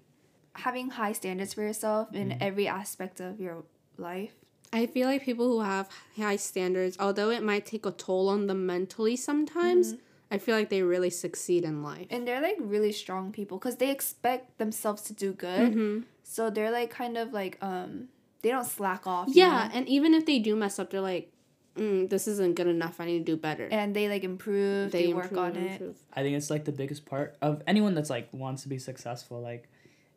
having 0.55 0.91
high 0.91 1.13
standards 1.13 1.55
for 1.55 1.63
yourself 1.63 2.13
in 2.15 2.29
Mm-hmm. 2.31 2.39
every 2.43 2.69
aspect 2.69 3.21
of 3.21 3.41
your 3.41 3.65
life. 3.99 4.35
I 4.73 4.87
feel 4.87 5.07
like 5.09 5.23
people 5.25 5.47
who 5.49 5.61
have 5.61 5.89
high 6.17 6.37
standards, 6.37 6.97
although 6.99 7.31
it 7.31 7.43
might 7.43 7.65
take 7.65 7.87
a 7.87 7.91
toll 7.93 8.29
on 8.29 8.47
them 8.47 8.67
mentally 8.67 9.17
sometimes, 9.17 9.95
I 10.31 10.39
feel 10.39 10.57
like 10.57 10.69
they 10.69 10.83
really 10.83 11.11
succeed 11.11 11.65
in 11.65 11.83
life. 11.83 12.07
And 12.11 12.27
they're 12.27 12.41
like 12.43 12.57
really 12.59 12.93
strong 12.93 13.31
people 13.33 13.59
because 13.59 13.77
they 13.77 13.91
expect 13.91 14.59
themselves 14.59 15.03
to 15.03 15.13
do 15.13 15.33
good. 15.33 15.73
Mm-hmm. 15.73 16.01
So 16.25 16.51
they're 16.51 16.73
like 16.73 16.91
kind 16.91 17.17
of 17.17 17.33
like 17.33 17.57
um 17.63 18.09
they 18.45 18.51
don't 18.51 18.67
slack 18.67 19.07
off. 19.07 19.27
you 19.29 19.43
Yeah, 19.43 19.69
know? 19.69 19.71
and 19.75 19.89
even 19.89 20.15
if 20.15 20.27
they 20.27 20.39
do 20.39 20.55
mess 20.55 20.79
up, 20.79 20.91
they're 20.91 21.01
like, 21.01 21.33
mm, 21.77 22.09
"This 22.09 22.29
isn't 22.29 22.55
good 22.55 22.67
enough. 22.69 23.01
I 23.01 23.07
need 23.07 23.25
to 23.27 23.33
do 23.33 23.37
better." 23.37 23.67
and 23.73 23.97
they 23.97 24.09
like 24.09 24.23
improve. 24.23 24.93
They, 24.93 25.13
work 25.13 25.33
improve, 25.33 25.41
on 25.41 25.57
it. 25.57 25.97
I 26.13 26.23
think 26.23 26.37
it's 26.37 26.51
like 26.51 26.65
the 26.67 26.73
biggest 26.73 27.07
part 27.07 27.37
of 27.41 27.63
anyone 27.67 27.95
that's 27.95 28.11
like 28.11 28.29
wants 28.33 28.63
to 28.65 28.69
be 28.69 28.79
successful. 28.79 29.41
Like, 29.41 29.69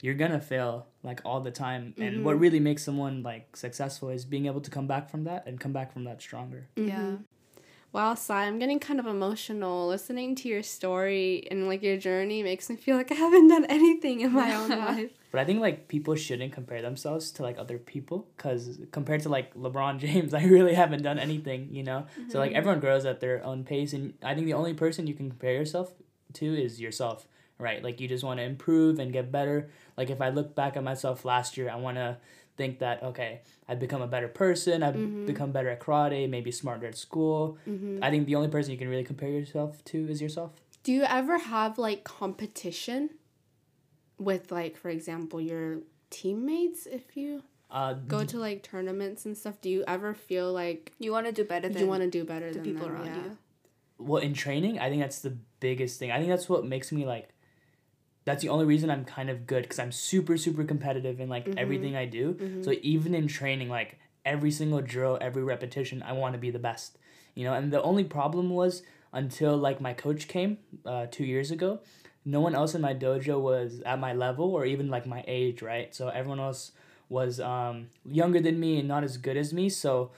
you're 0.02 0.14
gonna 0.14 0.42
fail 0.42 0.88
like 1.04 1.22
all 1.26 1.40
the 1.40 1.52
time, 1.52 1.96
and 1.98 2.26
what 2.26 2.38
really 2.38 2.60
makes 2.60 2.84
someone 2.84 3.24
like 3.24 3.56
successful 3.56 4.10
is 4.10 4.26
being 4.26 4.46
able 4.46 4.62
to 4.62 4.70
come 4.70 4.88
back 4.88 5.10
from 5.10 5.24
that 5.24 5.48
and 5.48 5.60
come 5.60 5.72
back 5.74 5.94
from 5.94 6.04
that 6.04 6.22
stronger. 6.22 6.68
Yeah. 6.76 7.16
Wow, 7.94 8.16
Sai, 8.16 8.46
I'm 8.46 8.60
getting 8.60 8.80
kind 8.80 9.00
of 9.00 9.08
emotional 9.08 9.88
listening 9.88 10.36
to 10.36 10.50
your 10.50 10.62
story 10.62 11.48
and 11.50 11.68
like 11.68 11.82
your 11.82 11.98
journey 11.98 12.44
makes 12.44 12.70
me 12.70 12.76
feel 12.76 12.98
like 12.98 13.12
I 13.12 13.16
haven't 13.16 13.48
done 13.48 13.66
anything 13.66 14.22
in 14.22 14.34
my 14.34 14.54
own 14.54 14.70
life. 14.86 15.12
But 15.32 15.42
I 15.42 15.46
think 15.46 15.62
like 15.62 15.88
people 15.88 16.16
shouldn't 16.16 16.54
compare 16.54 16.82
themselves 16.82 17.32
to 17.32 17.44
like 17.44 17.58
other 17.58 17.78
people 17.78 18.28
because 18.36 18.80
compared 18.92 19.22
to 19.24 19.30
like 19.30 19.54
LeBron 19.56 20.00
James, 20.00 20.34
I 20.34 20.44
really 20.44 20.74
haven't 20.74 21.02
done 21.02 21.18
anything, 21.18 21.70
you 21.72 21.84
know. 21.84 22.06
So 22.30 22.40
like 22.40 22.50
mm-hmm. 22.50 22.58
everyone 22.58 22.80
grows 22.80 23.06
at 23.06 23.20
their 23.20 23.44
own 23.44 23.64
pace, 23.64 23.94
and 23.94 24.14
I 24.22 24.36
think 24.36 24.46
the 24.46 24.54
only 24.54 24.74
person 24.74 25.08
you 25.08 25.14
can 25.14 25.30
compare 25.30 25.54
yourself 25.54 25.94
to 26.34 26.46
is 26.46 26.80
yourself, 26.80 27.28
right? 27.58 27.84
Like 27.84 28.00
you 28.00 28.08
just 28.08 28.24
want 28.24 28.40
to 28.40 28.44
improve 28.44 29.00
and 29.00 29.14
get 29.14 29.32
better. 29.32 29.70
Like 29.98 30.10
if 30.10 30.22
I 30.22 30.30
look 30.30 30.56
back 30.56 30.78
at 30.78 30.84
myself 30.84 31.26
last 31.26 31.58
year, 31.58 31.70
I 31.70 31.76
want 31.76 31.98
to 31.98 32.18
think 32.58 32.80
that 32.80 33.04
okay, 33.04 33.42
I've 33.70 33.80
become 33.80 34.02
a 34.02 34.08
better 34.08 34.28
person. 34.28 34.84
I've 34.84 35.26
become 35.26 35.52
better 35.52 35.70
at 35.70 35.80
karate, 35.80 36.28
maybe 36.30 36.52
smarter 36.52 36.88
at 36.88 36.98
school. 36.98 37.58
I 38.02 38.10
think 38.10 38.26
the 38.26 38.36
only 38.36 38.50
person 38.50 38.72
you 38.72 38.78
can 38.78 38.90
really 38.90 39.04
compare 39.04 39.30
yourself 39.30 39.84
to 39.86 40.08
is 40.10 40.22
yourself. 40.22 40.52
Do 40.84 40.92
you 40.92 41.04
ever 41.04 41.38
have 41.38 41.78
like 41.78 42.04
competition 42.04 43.10
with 44.18 44.52
like 44.52 44.78
for 44.78 44.90
example 44.90 45.40
your 45.40 45.80
teammates 46.10 46.86
if 46.88 47.16
you 47.16 47.44
Uh, 47.70 47.94
go 48.08 48.24
to 48.24 48.38
like 48.40 48.64
tournaments 48.64 49.26
and 49.26 49.38
stuff? 49.38 49.60
Do 49.62 49.70
you 49.70 49.84
ever 49.88 50.14
feel 50.14 50.52
like 50.54 50.94
You 51.00 51.12
want 51.12 51.26
to 51.28 51.34
do 51.34 51.44
better 51.44 51.68
than 51.70 51.82
you 51.82 51.88
want 51.88 52.02
to 52.04 52.10
do 52.10 52.24
better 52.24 52.48
the 52.50 52.56
than 52.60 52.64
people 52.64 52.88
them? 52.88 52.96
around 52.96 53.06
Yeah. 53.08 53.24
you. 53.24 53.38
well 54.00 54.22
in 54.28 54.34
training 54.34 54.78
i 54.80 54.90
think 54.90 55.02
that's 55.02 55.20
the 55.28 55.36
biggest 55.60 55.98
thing 56.00 56.10
i 56.12 56.18
think 56.20 56.30
that's 56.30 56.48
what 56.48 56.64
makes 56.76 56.92
me 56.92 57.04
like 57.14 57.28
that's 58.28 58.42
the 58.42 58.50
only 58.50 58.66
reason 58.66 58.90
i'm 58.90 59.06
kind 59.06 59.30
of 59.30 59.48
good 59.48 59.64
because 59.64 59.80
i'm 59.80 59.92
super 59.92 60.36
super 60.38 60.64
competitive 60.66 61.20
in 61.22 61.30
like 61.30 61.46
everything 61.58 61.96
i 61.96 62.06
do. 62.06 62.26
So 62.66 62.74
even 62.82 63.16
in 63.16 63.28
training 63.28 63.70
like 63.70 63.98
every 64.26 64.52
single 64.52 64.82
drill 64.82 65.18
every 65.22 65.44
repetition 65.54 66.04
i 66.04 66.12
want 66.12 66.34
to 66.34 66.40
be 66.48 66.52
the 66.52 66.60
best 66.60 66.98
you 67.36 67.46
know? 67.46 67.54
And 67.54 67.72
the 67.72 67.82
only 67.82 68.04
problem 68.04 68.50
was 68.50 68.84
until 69.14 69.56
like 69.56 69.80
my 69.80 69.94
coach 69.94 70.28
came 70.28 70.58
uh, 70.86 71.06
two 71.10 71.24
years 71.24 71.52
ago 71.52 71.80
no 72.26 72.42
one 72.42 72.54
else 72.54 72.76
in 72.76 72.82
my 72.82 72.94
dojo 72.94 73.40
was 73.40 73.80
at 73.86 73.98
my 74.00 74.14
level 74.14 74.54
or 74.54 74.66
even 74.66 74.90
like 74.90 75.06
my 75.08 75.24
age 75.28 75.62
right? 75.62 75.96
So 75.96 76.10
everyone 76.10 76.42
else 76.42 76.74
was 77.10 77.40
um, 77.40 77.88
younger 78.06 78.42
than 78.42 78.60
me 78.60 78.80
and 78.80 78.88
not 78.88 79.04
as 79.06 79.16
good 79.16 79.38
as 79.38 79.54
me. 79.54 79.70
So 79.70 80.12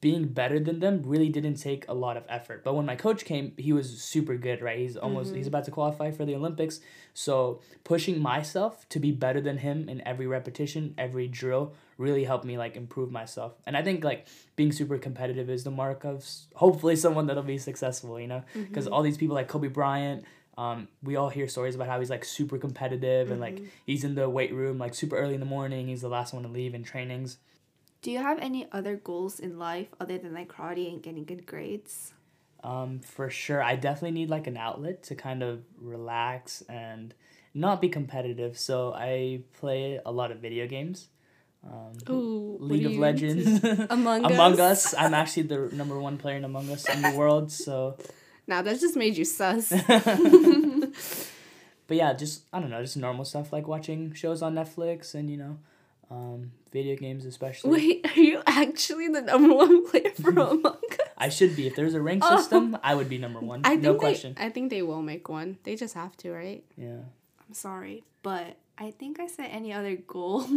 being 0.00 0.28
better 0.28 0.60
than 0.60 0.78
them 0.78 1.02
really 1.04 1.28
didn't 1.28 1.56
take 1.56 1.84
a 1.88 1.94
lot 1.94 2.16
of 2.16 2.24
effort. 2.28 2.62
But 2.62 2.74
when 2.74 2.86
my 2.86 2.94
coach 2.94 3.24
came, 3.24 3.52
he 3.56 3.72
was 3.72 4.00
super 4.00 4.36
good, 4.36 4.62
right? 4.62 4.78
He's 4.78 4.96
almost 4.96 5.34
he's 5.34 5.46
mm-hmm. 5.46 5.48
about 5.48 5.64
to 5.64 5.70
qualify 5.72 6.12
for 6.12 6.24
the 6.24 6.36
Olympics. 6.36 6.80
So 7.14 7.60
pushing 7.82 8.20
myself 8.20 8.88
to 8.90 9.00
be 9.00 9.10
better 9.10 9.40
than 9.40 9.58
him 9.58 9.88
in 9.88 10.06
every 10.06 10.28
repetition, 10.28 10.94
every 10.96 11.26
drill 11.26 11.74
really 11.96 12.22
helped 12.22 12.44
me 12.44 12.56
like 12.56 12.76
improve 12.76 13.10
myself. 13.10 13.54
And 13.66 13.76
I 13.76 13.82
think 13.82 14.04
like 14.04 14.28
being 14.54 14.70
super 14.70 14.98
competitive 14.98 15.50
is 15.50 15.64
the 15.64 15.72
mark 15.72 16.04
of 16.04 16.24
hopefully 16.54 16.94
someone 16.94 17.26
that'll 17.26 17.42
be 17.42 17.58
successful, 17.58 18.20
you 18.20 18.28
know? 18.28 18.44
Mm-hmm. 18.54 18.64
Because 18.64 18.86
all 18.86 19.02
these 19.02 19.18
people 19.18 19.34
like 19.34 19.48
Kobe 19.48 19.66
Bryant, 19.66 20.24
um, 20.56 20.86
we 21.02 21.16
all 21.16 21.28
hear 21.28 21.48
stories 21.48 21.74
about 21.74 21.88
how 21.88 21.98
he's 21.98 22.10
like 22.10 22.24
super 22.24 22.56
competitive 22.58 23.32
and 23.32 23.40
like 23.40 23.56
mm-hmm. 23.56 23.66
he's 23.84 24.04
in 24.04 24.14
the 24.14 24.28
weight 24.28 24.52
room 24.52 24.78
like 24.78 24.94
super 24.94 25.16
early 25.16 25.34
in 25.34 25.40
the 25.40 25.46
morning. 25.46 25.88
He's 25.88 26.02
the 26.02 26.08
last 26.08 26.32
one 26.32 26.44
to 26.44 26.48
leave 26.48 26.72
in 26.72 26.84
trainings. 26.84 27.38
Do 28.02 28.10
you 28.10 28.18
have 28.18 28.38
any 28.38 28.68
other 28.72 28.96
goals 28.96 29.40
in 29.40 29.58
life 29.58 29.88
other 30.00 30.18
than 30.18 30.34
like 30.34 30.48
karate 30.48 30.92
and 30.92 31.02
getting 31.02 31.24
good 31.24 31.46
grades? 31.46 32.12
Um, 32.62 33.00
for 33.00 33.30
sure. 33.30 33.62
I 33.62 33.76
definitely 33.76 34.12
need 34.12 34.30
like 34.30 34.46
an 34.46 34.56
outlet 34.56 35.02
to 35.04 35.14
kind 35.14 35.42
of 35.42 35.62
relax 35.80 36.62
and 36.68 37.14
not 37.54 37.80
be 37.80 37.88
competitive. 37.88 38.58
So 38.58 38.92
I 38.94 39.42
play 39.58 40.00
a 40.04 40.12
lot 40.12 40.30
of 40.30 40.38
video 40.38 40.66
games. 40.66 41.08
Um, 41.64 41.92
Ooh, 42.08 42.56
League 42.60 42.86
of 42.86 42.92
Legends. 42.92 43.46
into? 43.46 43.86
Among, 43.92 44.24
Among 44.24 44.60
Us. 44.60 44.86
Us. 44.86 44.94
I'm 44.96 45.12
actually 45.12 45.42
the 45.44 45.68
number 45.72 45.98
one 46.00 46.16
player 46.18 46.36
in 46.36 46.44
Among 46.44 46.70
Us 46.70 46.88
in 46.88 47.02
the 47.02 47.10
world. 47.16 47.50
So, 47.50 47.96
Nah, 48.48 48.62
that 48.62 48.80
just 48.80 48.96
made 48.96 49.16
you 49.16 49.26
sus. 49.26 49.68
but 51.86 51.96
yeah, 51.96 52.14
just 52.14 52.44
I 52.50 52.60
don't 52.60 52.70
know, 52.70 52.80
just 52.80 52.96
normal 52.96 53.26
stuff 53.26 53.52
like 53.52 53.68
watching 53.68 54.14
shows 54.14 54.40
on 54.40 54.54
Netflix 54.54 55.14
and 55.14 55.30
you 55.30 55.36
know, 55.36 55.58
um, 56.10 56.52
video 56.72 56.96
games 56.96 57.24
especially. 57.26 57.70
Wait, 57.70 58.06
are 58.16 58.20
you 58.20 58.42
actually 58.46 59.08
the 59.08 59.20
number 59.22 59.54
one 59.54 59.86
player 59.88 60.10
for 60.20 60.30
Among 60.40 60.64
Us? 60.64 60.76
I 61.16 61.28
should 61.28 61.54
be. 61.56 61.66
If 61.66 61.74
there's 61.76 61.94
a 61.94 62.00
rank 62.00 62.22
Oh. 62.24 62.36
system, 62.36 62.76
I 62.82 62.94
would 62.94 63.08
be 63.08 63.18
number 63.18 63.40
one. 63.40 63.62
I 63.64 63.76
no 63.76 63.92
they, 63.94 63.98
question. 63.98 64.34
I 64.38 64.50
think 64.50 64.70
they 64.70 64.82
will 64.82 65.02
make 65.02 65.28
one. 65.28 65.58
They 65.64 65.76
just 65.76 65.94
have 65.94 66.16
to, 66.18 66.32
right? 66.32 66.64
Yeah. 66.76 67.00
I'm 67.46 67.54
sorry, 67.54 68.04
but 68.22 68.56
I 68.78 68.92
think 68.92 69.18
I 69.18 69.26
said 69.26 69.48
any 69.50 69.72
other 69.72 69.96
goals. 69.96 70.48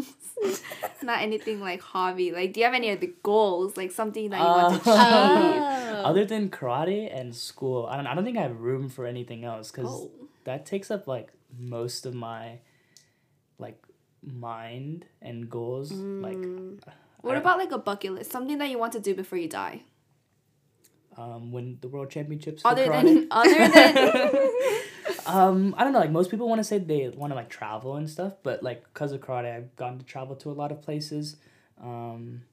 Not 1.02 1.22
anything 1.22 1.60
like 1.60 1.82
hobby. 1.82 2.32
Like, 2.32 2.54
do 2.54 2.60
you 2.60 2.66
have 2.66 2.76
any 2.76 2.92
other 2.92 3.08
goals? 3.24 3.76
Like 3.78 3.92
something 3.92 4.30
that 4.30 4.40
you 4.40 4.46
want 4.46 4.84
to 4.84 4.90
Uh, 4.90 4.94
achieve? 4.94 5.62
Oh. 5.96 6.04
Other 6.06 6.26
than 6.26 6.50
karate 6.50 7.10
and 7.14 7.34
school, 7.36 7.88
I 7.88 7.96
don't. 7.98 8.08
I 8.08 8.14
don't 8.16 8.24
think 8.24 8.38
I 8.38 8.42
have 8.44 8.60
room 8.60 8.90
for 8.90 9.06
anything 9.06 9.44
else 9.44 9.72
because 9.72 9.90
Oh. 9.90 10.12
that 10.44 10.66
takes 10.66 10.92
up 10.92 11.08
like 11.08 11.32
most 11.58 12.06
of 12.06 12.14
my, 12.14 12.60
like, 13.58 13.82
mind 14.24 15.06
and 15.22 15.50
goals. 15.50 15.92
Like, 15.92 16.38
What 17.22 17.38
about 17.38 17.58
like 17.58 17.72
a 17.72 17.78
bucket 17.78 18.14
list? 18.14 18.32
Something 18.32 18.58
that 18.60 18.70
you 18.70 18.78
want 18.80 18.94
to 18.94 19.00
do 19.00 19.14
before 19.16 19.38
you 19.38 19.48
die. 19.48 19.82
um, 21.18 21.52
win 21.52 21.78
the 21.82 21.88
world 21.88 22.10
championships. 22.10 22.62
Other 22.66 22.88
than 22.88 23.28
other 23.32 23.68
than 23.68 23.98
um, 25.26 25.76
I 25.78 25.84
don't 25.84 25.94
know. 25.94 26.00
Like 26.00 26.12
most 26.12 26.32
people 26.32 26.48
want 26.48 26.60
to 26.60 26.64
say 26.64 26.78
they 26.78 27.10
want 27.10 27.32
to 27.32 27.36
like 27.36 27.50
travel 27.50 27.96
and 27.96 28.10
stuff, 28.10 28.34
but 28.44 28.64
like 28.64 28.84
because 28.94 29.12
of 29.12 29.22
karate, 29.22 29.56
I've 29.56 29.76
gotten 29.76 30.00
to 30.00 30.06
travel 30.06 30.36
to 30.38 30.50
a 30.52 30.54
lot 30.54 30.72
of 30.72 30.82
places. 30.82 31.36
Um, 31.82 32.44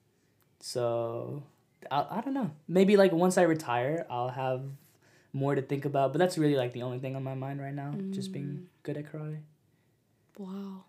so 0.60 1.44
I, 1.90 2.06
I 2.10 2.20
don't 2.20 2.34
know. 2.34 2.50
Maybe 2.66 2.96
like 2.96 3.12
once 3.12 3.38
I 3.38 3.42
retire, 3.42 4.06
I'll 4.10 4.30
have 4.30 4.62
more 5.32 5.54
to 5.54 5.62
think 5.62 5.84
about. 5.84 6.12
But 6.12 6.18
that's 6.18 6.36
really 6.36 6.56
like 6.56 6.72
the 6.72 6.82
only 6.82 6.98
thing 6.98 7.14
on 7.16 7.22
my 7.22 7.34
mind 7.34 7.60
right 7.60 7.74
now. 7.74 7.94
Just 8.10 8.32
being 8.32 8.66
good 8.82 8.96
at 8.96 9.10
karate. 9.12 9.38
Wow. 10.36 10.84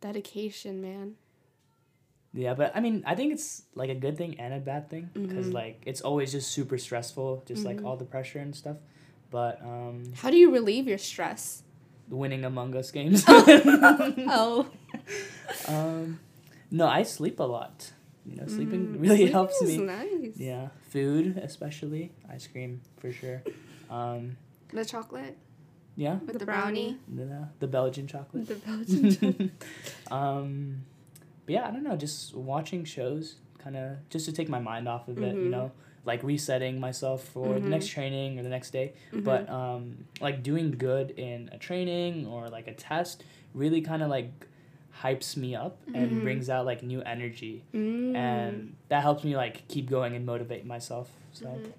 Dedication, 0.00 0.80
man. 0.80 1.14
Yeah, 2.32 2.54
but 2.54 2.72
I 2.76 2.80
mean, 2.80 3.02
I 3.06 3.14
think 3.16 3.32
it's 3.32 3.62
like 3.74 3.90
a 3.90 3.94
good 3.94 4.16
thing 4.16 4.38
and 4.38 4.54
a 4.54 4.60
bad 4.60 4.88
thing 4.88 5.10
because 5.14 5.52
like 5.52 5.82
it's 5.84 6.00
always 6.00 6.30
just 6.32 6.52
super 6.52 6.78
stressful, 6.78 7.42
just 7.46 7.64
like 7.64 7.84
all 7.84 7.96
the 7.96 8.04
pressure 8.04 8.38
and 8.38 8.54
stuff. 8.54 8.76
But 9.30 9.60
um, 9.62 10.04
How 10.16 10.30
do 10.30 10.36
you 10.36 10.52
relieve 10.52 10.86
your 10.86 10.98
stress? 10.98 11.62
winning 12.08 12.44
Among 12.44 12.74
Us 12.76 12.90
games. 12.98 13.24
Oh. 13.28 14.66
um, 15.68 16.18
no, 16.70 16.86
I 16.86 17.02
sleep 17.02 17.40
a 17.40 17.44
lot. 17.44 17.92
You 18.26 18.36
know, 18.36 18.46
sleeping 18.46 19.00
really 19.00 19.26
helps 19.26 19.60
me. 19.62 19.78
Nice. 19.78 20.36
Yeah, 20.36 20.68
food 20.90 21.38
especially, 21.38 22.12
ice 22.30 22.46
cream 22.46 22.80
for 23.00 23.10
sure. 23.12 23.42
Um, 23.88 24.36
the 24.72 24.84
chocolate 24.84 25.36
yeah, 25.96 26.14
with 26.20 26.32
The 26.34 26.38
the, 26.40 26.44
brownie. 26.46 26.98
brownie. 27.08 27.28
the, 27.30 27.48
the 27.60 27.66
Belgian 27.66 28.06
chocolate. 28.06 28.46
The 28.46 28.54
Belgian. 28.66 29.52
um, 30.10 30.82
but 31.46 31.52
yeah, 31.54 31.66
I 31.68 31.70
don't 31.70 31.82
know, 31.82 31.96
just 31.96 32.34
watching 32.34 32.84
shows, 32.84 33.36
kind 33.58 33.76
of 33.76 33.96
just 34.08 34.26
to 34.26 34.32
take 34.32 34.48
my 34.48 34.60
mind 34.60 34.88
off 34.88 35.08
of 35.08 35.18
it. 35.18 35.34
You 35.36 35.42
Mhm. 35.46 35.50
know, 35.50 35.72
like 36.06 36.22
resetting 36.22 36.80
myself 36.80 37.24
for 37.24 37.54
the 37.54 37.60
Mhm. 37.66 37.70
next 37.70 37.88
training 37.88 38.38
or 38.38 38.42
the 38.42 38.48
next 38.48 38.70
day. 38.70 38.94
Mhm. 39.12 39.24
But 39.24 39.48
um, 39.50 40.06
like 40.20 40.42
doing 40.42 40.70
good 40.72 41.10
in 41.12 41.48
a 41.52 41.58
training 41.58 42.26
or 42.26 42.48
like 42.48 42.66
a 42.68 42.74
test 42.74 43.22
really 43.54 43.80
kind 43.82 44.02
of 44.02 44.08
like 44.08 44.46
hypes 45.02 45.36
me 45.36 45.54
up 45.54 45.78
and 45.94 46.10
Mhm. 46.12 46.22
brings 46.22 46.48
out 46.50 46.64
like 46.66 46.82
new 46.82 47.00
energy 47.02 47.62
Mm. 47.72 48.14
and 48.14 48.76
that 48.88 49.02
helps 49.02 49.24
me 49.24 49.36
like 49.36 49.66
keep 49.68 49.88
going 49.88 50.14
and 50.14 50.26
motivate 50.26 50.64
myself 50.66 51.10
so 51.32 51.46
Mm-hmm. 51.46 51.70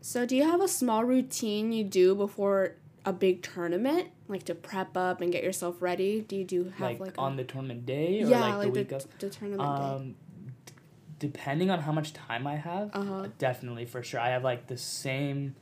So, 0.00 0.26
do 0.26 0.34
you 0.36 0.42
have 0.42 0.60
a 0.60 0.66
small 0.68 1.04
routine 1.04 1.72
you 1.72 1.84
do 1.84 2.14
before 2.16 2.74
a 3.04 3.12
big 3.12 3.42
tournament, 3.42 4.08
like 4.28 4.44
to 4.44 4.54
prep 4.54 4.96
up 4.96 5.20
and 5.20 5.32
get 5.32 5.42
yourself 5.42 5.80
ready? 5.80 6.20
Do 6.20 6.36
you 6.36 6.44
do 6.44 6.64
have 6.76 6.80
like, 6.80 7.00
like, 7.00 7.14
on 7.18 7.32
a, 7.34 7.36
the 7.36 7.44
tournament 7.44 7.84
day 7.86 8.22
or 8.22 8.26
yeah, 8.28 8.40
like, 8.40 8.54
like 8.56 8.62
the 8.62 8.70
week 8.80 8.88
the, 8.90 8.96
of 8.96 9.06
the 9.18 9.30
tournament 9.30 9.76
day? 9.76 9.82
um 9.82 10.14
d- 10.66 10.72
depending 11.18 11.70
on 11.70 11.80
how 11.80 11.92
much 11.92 12.12
time 12.12 12.46
i 12.46 12.56
have 12.56 12.90
Uh-huh. 12.94 13.28
definitely 13.38 13.84
for 13.86 14.02
sure 14.02 14.18
i 14.20 14.30
have 14.30 14.42
like 14.44 14.66
the 14.66 14.76
same 14.76 15.54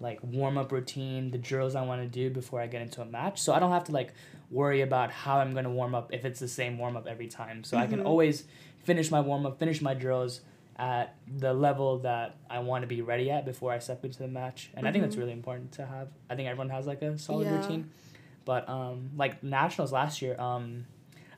like 0.00 0.18
warm-up 0.22 0.70
routine 0.70 1.30
the 1.32 1.38
drills 1.38 1.74
i 1.74 1.82
want 1.82 2.00
to 2.02 2.08
do 2.08 2.30
before 2.30 2.60
i 2.60 2.66
get 2.68 2.82
into 2.82 3.00
a 3.02 3.04
match 3.04 3.40
so 3.40 3.52
i 3.52 3.58
don't 3.58 3.72
have 3.72 3.84
to 3.84 3.92
like 3.92 4.12
worry 4.50 4.80
about 4.80 5.10
how 5.10 5.38
i'm 5.38 5.52
going 5.52 5.64
to 5.64 5.70
warm 5.70 5.94
up 5.94 6.12
if 6.12 6.24
it's 6.24 6.38
the 6.40 6.46
same 6.48 6.78
warm-up 6.78 7.06
every 7.08 7.26
time 7.26 7.64
so 7.64 7.76
i 7.76 7.86
can 7.86 8.00
Mhm. 8.00 8.06
always 8.06 8.44
finish 8.84 9.10
my 9.10 9.20
warm-up 9.20 9.58
finish 9.58 9.80
my 9.82 9.92
drills 9.94 10.40
at 10.78 11.16
the 11.26 11.52
level 11.52 11.98
that 11.98 12.36
i 12.48 12.58
want 12.60 12.82
to 12.82 12.86
be 12.86 13.00
ready 13.02 13.30
at 13.30 13.44
before 13.44 13.72
i 13.72 13.78
step 13.78 14.04
into 14.04 14.18
the 14.18 14.28
match 14.28 14.70
and 14.74 14.86
i 14.86 14.92
think 14.92 15.02
that's 15.02 15.16
Mhm. 15.16 15.20
really 15.20 15.32
important 15.32 15.72
to 15.72 15.84
have 15.84 16.08
i 16.30 16.36
think 16.36 16.48
everyone 16.48 16.70
has 16.70 16.86
like 16.86 17.02
a 17.02 17.18
solid 17.18 17.46
Yeah. 17.46 17.54
routine 17.54 17.90
but 18.44 18.68
um 18.68 19.10
like 19.16 19.42
nationals 19.42 19.92
last 19.92 20.22
year 20.22 20.38
um 20.40 20.84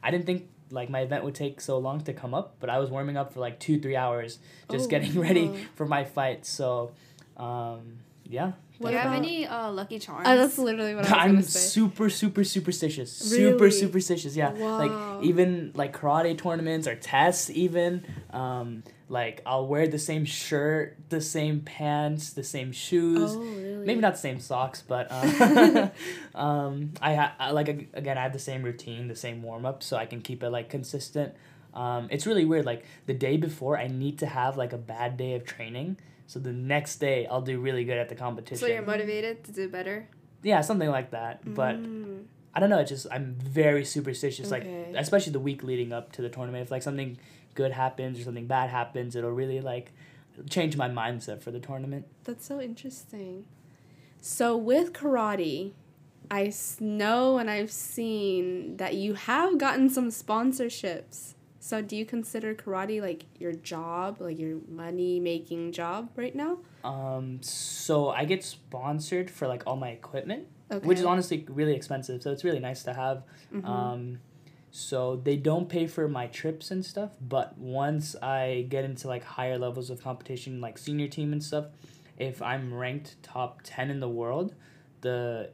i 0.03 0.11
didn't 0.11 0.27
think 0.27 0.49
like 0.73 0.89
my 0.91 1.01
event 1.01 1.25
would 1.25 1.35
take 1.35 1.61
so 1.61 1.79
long 1.79 2.01
to 2.03 2.13
come 2.13 2.33
up, 2.33 2.55
but 2.61 2.71
I 2.71 2.79
was 2.79 2.91
warming 2.91 3.17
up 3.17 3.33
for 3.33 3.41
like 3.41 3.59
two 3.59 3.81
three 3.81 3.97
hours, 3.97 4.39
just 4.71 4.85
Oh, 4.87 4.89
getting 4.91 5.19
ready 5.27 5.49
wow. 5.49 5.57
for 5.75 5.85
my 5.85 6.05
fight. 6.05 6.47
So, 6.47 6.93
um, 7.37 7.99
yeah. 8.25 8.53
What 8.79 8.91
Do 8.91 8.95
you 8.95 8.99
have 9.01 9.13
any 9.13 9.47
uh, 9.49 9.73
lucky 9.73 9.99
charms? 9.99 10.29
Oh, 10.29 10.37
that's 10.37 10.59
literally 10.59 10.95
what 10.95 11.07
I 11.07 11.11
was 11.11 11.19
I'm 11.19 11.31
gonna 11.33 11.43
say. 11.43 11.59
super 11.59 12.09
super 12.09 12.45
superstitious. 12.45 13.11
Super 13.13 13.69
superstitious. 13.73 14.37
Yeah. 14.37 14.53
Wow. 14.53 14.79
Like 14.79 14.93
even 15.21 15.73
like 15.75 15.93
karate 15.93 16.39
tournaments 16.39 16.87
or 16.87 16.95
tests 16.95 17.51
even 17.51 18.05
um 18.33 18.85
like 19.11 19.43
I'll 19.45 19.67
wear 19.67 19.87
the 19.89 19.99
same 19.99 20.25
shirt, 20.25 20.97
the 21.11 21.21
same 21.21 21.61
pants, 21.61 22.33
the 22.33 22.45
same 22.45 22.71
shoes. 22.73 23.35
Oh, 23.35 23.41
really? 23.41 23.85
Maybe 23.87 24.01
not 24.01 24.13
the 24.15 24.19
same 24.21 24.39
socks, 24.41 24.83
but 24.87 25.09
uh, 25.11 25.89
um, 26.35 26.93
I, 27.03 27.15
ha- 27.17 27.35
I 27.39 27.51
like 27.51 27.69
again 27.93 28.17
I 28.17 28.23
have 28.23 28.33
the 28.33 28.39
same 28.39 28.63
routine, 28.63 29.09
the 29.09 29.17
same 29.17 29.43
warm 29.43 29.67
up, 29.67 29.83
so 29.83 29.97
I 29.97 30.07
can 30.07 30.21
keep 30.23 30.43
it 30.43 30.51
like 30.51 30.69
consistent. 30.71 31.35
Um, 31.75 32.09
it's 32.11 32.27
really 32.27 32.45
weird. 32.45 32.65
Like 32.65 32.85
the 33.07 33.15
day 33.15 33.37
before, 33.37 33.77
I 33.79 33.89
need 33.89 34.19
to 34.21 34.27
have 34.27 34.57
like 34.57 34.73
a 34.73 34.79
bad 34.79 35.17
day 35.17 35.35
of 35.35 35.45
training, 35.45 35.99
so 36.27 36.39
the 36.39 36.53
next 36.53 36.97
day 36.97 37.27
I'll 37.27 37.43
do 37.43 37.61
really 37.61 37.85
good 37.85 37.99
at 37.99 38.09
the 38.09 38.15
competition. 38.17 38.59
so 38.59 38.67
you're 38.67 38.83
motivated 38.83 39.45
to 39.45 39.53
do 39.53 39.69
better. 39.69 40.09
yeah, 40.43 40.61
something 40.63 40.89
like 40.89 41.11
that. 41.11 41.43
But 41.55 41.77
Mm. 41.77 42.25
I 42.53 42.59
don't 42.59 42.69
know. 42.71 42.79
It's 42.81 42.91
just 42.91 43.07
I'm 43.13 43.37
very 43.39 43.85
superstitious. 43.85 44.51
Okay. 44.53 44.87
Like 44.93 45.01
especially 45.01 45.33
the 45.33 45.39
week 45.41 45.63
leading 45.63 45.93
up 45.93 46.11
to 46.13 46.23
the 46.23 46.29
tournament. 46.29 46.63
If 46.65 46.71
like 46.73 46.83
something 46.83 47.17
good 47.55 47.73
happens 47.73 48.19
or 48.19 48.25
something 48.25 48.47
bad 48.47 48.71
happens, 48.71 49.17
it'll 49.17 49.31
really 49.33 49.61
like 49.61 49.93
change 50.49 50.77
my 50.77 50.89
mindset 50.89 51.43
for 51.43 51.51
the 51.51 51.61
tournament. 51.61 52.07
That's 52.25 52.47
so 52.47 52.61
interesting. 52.61 53.47
So 54.21 54.57
with 54.57 54.93
karate, 54.93 55.73
I 56.31 56.53
know 56.79 57.39
and 57.39 57.51
I've 57.51 57.73
seen 57.73 58.77
that 58.77 58.95
you 58.95 59.15
have 59.15 59.59
gotten 59.59 59.89
some 59.91 60.09
sponsorships. 60.09 61.35
So 61.59 61.83
do 61.83 61.97
you 61.97 62.07
consider 62.07 62.55
karate 62.55 63.01
like 63.03 63.25
your 63.39 63.53
job, 63.53 64.21
like 64.21 64.39
your 64.39 64.59
money 64.69 65.21
making 65.21 65.73
job 65.73 66.11
right 66.17 66.35
now? 66.35 66.59
Um, 66.85 67.43
so 67.43 68.09
I 68.11 68.25
get 68.25 68.43
sponsored 68.45 69.31
for 69.31 69.47
like 69.47 69.65
all 69.67 69.77
my 69.77 69.91
equipment, 69.91 70.47
Okay. 70.71 70.87
which 70.87 70.99
is 70.99 71.05
honestly 71.05 71.45
really 71.51 71.75
expensive. 71.75 72.23
So 72.23 72.33
it's 72.33 72.45
really 72.45 72.61
nice 72.61 72.83
to 72.85 72.95
have. 72.95 73.25
Mhm. 73.53 73.69
Um, 73.69 74.21
so 74.71 75.17
they 75.17 75.37
don't 75.37 75.69
pay 75.69 75.87
for 75.87 76.09
my 76.09 76.27
trips 76.29 76.71
and 76.71 76.85
stuff, 76.85 77.11
but 77.21 77.59
once 77.59 78.15
I 78.23 78.67
get 78.69 78.85
into 78.85 79.09
like 79.09 79.25
higher 79.25 79.59
levels 79.59 79.91
of 79.91 80.03
competition, 80.03 80.61
like 80.61 80.79
senior 80.79 81.09
team 81.09 81.33
and 81.33 81.43
stuff, 81.43 81.67
if 82.19 82.41
I'm 82.43 82.73
ranked 82.75 83.23
top 83.23 83.61
ten 83.65 83.91
in 83.91 84.01
the 84.01 84.09
world, 84.09 84.55
the 85.01 85.51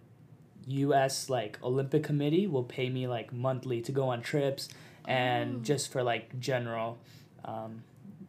U.S. 0.68 1.30
like 1.30 1.58
Olympic 1.62 2.02
Committee 2.02 2.46
will 2.46 2.64
pay 2.64 2.88
me 2.90 3.06
like 3.06 3.32
monthly 3.32 3.80
to 3.82 3.92
go 3.92 4.08
on 4.08 4.20
trips 4.20 4.68
and 5.06 5.56
Oh. 5.56 5.62
just 5.62 5.92
for 5.92 6.02
like 6.02 6.38
general 6.40 6.98
um, 7.44 7.84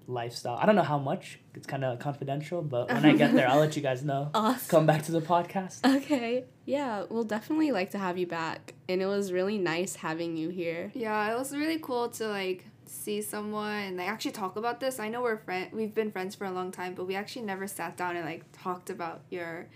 lifestyle. 0.08 0.58
I 0.62 0.66
don't 0.68 0.76
know 0.76 0.84
how 0.84 1.00
much. 1.00 1.40
It's 1.56 1.66
kind 1.66 1.84
of 1.84 1.98
confidential, 2.00 2.62
but 2.62 2.88
when 2.90 3.04
I 3.04 3.14
get 3.16 3.34
there, 3.34 3.50
I'll 3.50 3.60
let 3.60 3.76
you 3.76 3.82
guys 3.82 4.04
know. 4.04 4.30
Awesome. 4.36 4.70
Come 4.70 4.86
back 4.86 5.04
to 5.06 5.12
the 5.12 5.22
podcast. 5.22 5.84
Okay. 5.98 6.44
Yeah, 6.68 7.06
we'll 7.10 7.24
definitely 7.24 7.72
like 7.72 7.92
to 7.92 7.98
have 7.98 8.18
you 8.18 8.28
back. 8.28 8.74
And 8.90 9.02
it 9.02 9.06
was 9.06 9.32
really 9.32 9.58
nice 9.58 9.96
having 9.96 10.36
you 10.36 10.50
here. 10.50 10.92
Yeah, 10.94 11.34
it 11.34 11.38
was 11.40 11.56
really 11.56 11.80
cool 11.80 12.10
to 12.10 12.28
like 12.28 12.66
see 12.86 13.22
someone 13.22 13.74
and 13.74 13.98
like 13.98 14.10
actually 14.10 14.32
talk 14.32 14.58
about 14.58 14.82
this. 14.82 15.00
I 15.00 15.08
know 15.08 15.22
we're 15.22 15.38
friend 15.38 15.70
we've 15.72 15.94
been 15.96 16.12
friends 16.12 16.36
for 16.36 16.44
a 16.46 16.52
long 16.52 16.72
time, 16.74 16.94
but 16.94 17.06
we 17.08 17.16
actually 17.16 17.44
never 17.46 17.68
sat 17.68 17.96
down 17.96 18.18
and 18.18 18.26
like 18.26 18.44
talked 18.52 18.90
about 18.90 19.22
your 19.30 19.68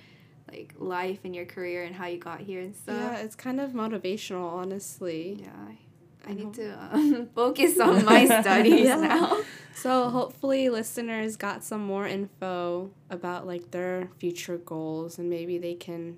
like 0.51 0.73
life 0.80 1.19
and 1.23 1.34
your 1.34 1.45
career 1.45 1.84
and 1.86 1.95
how 1.95 2.08
you 2.08 2.17
got 2.19 2.41
here 2.41 2.60
and 2.60 2.75
stuff. 2.75 2.97
Yeah, 2.99 3.17
it's 3.19 3.36
kind 3.38 3.62
of 3.62 3.71
motivational, 3.71 4.51
honestly. 4.51 5.39
Yeah. 5.41 5.49
I- 6.27 6.34
need 6.34 6.54
to 6.56 6.77
um, 6.93 7.30
focus 7.36 7.80
on 7.80 8.04
my 8.06 8.25
studies 8.41 8.86
Yeah. 8.86 8.95
now. 8.97 9.39
So 9.73 10.10
hopefully 10.10 10.67
listeners 10.69 11.38
got 11.38 11.63
some 11.63 11.82
more 11.86 12.06
info 12.06 12.91
about 13.10 13.47
like 13.47 13.71
their 13.71 14.10
future 14.19 14.58
goals 14.58 15.17
and 15.17 15.30
maybe 15.30 15.58
they 15.58 15.73
can 15.73 16.17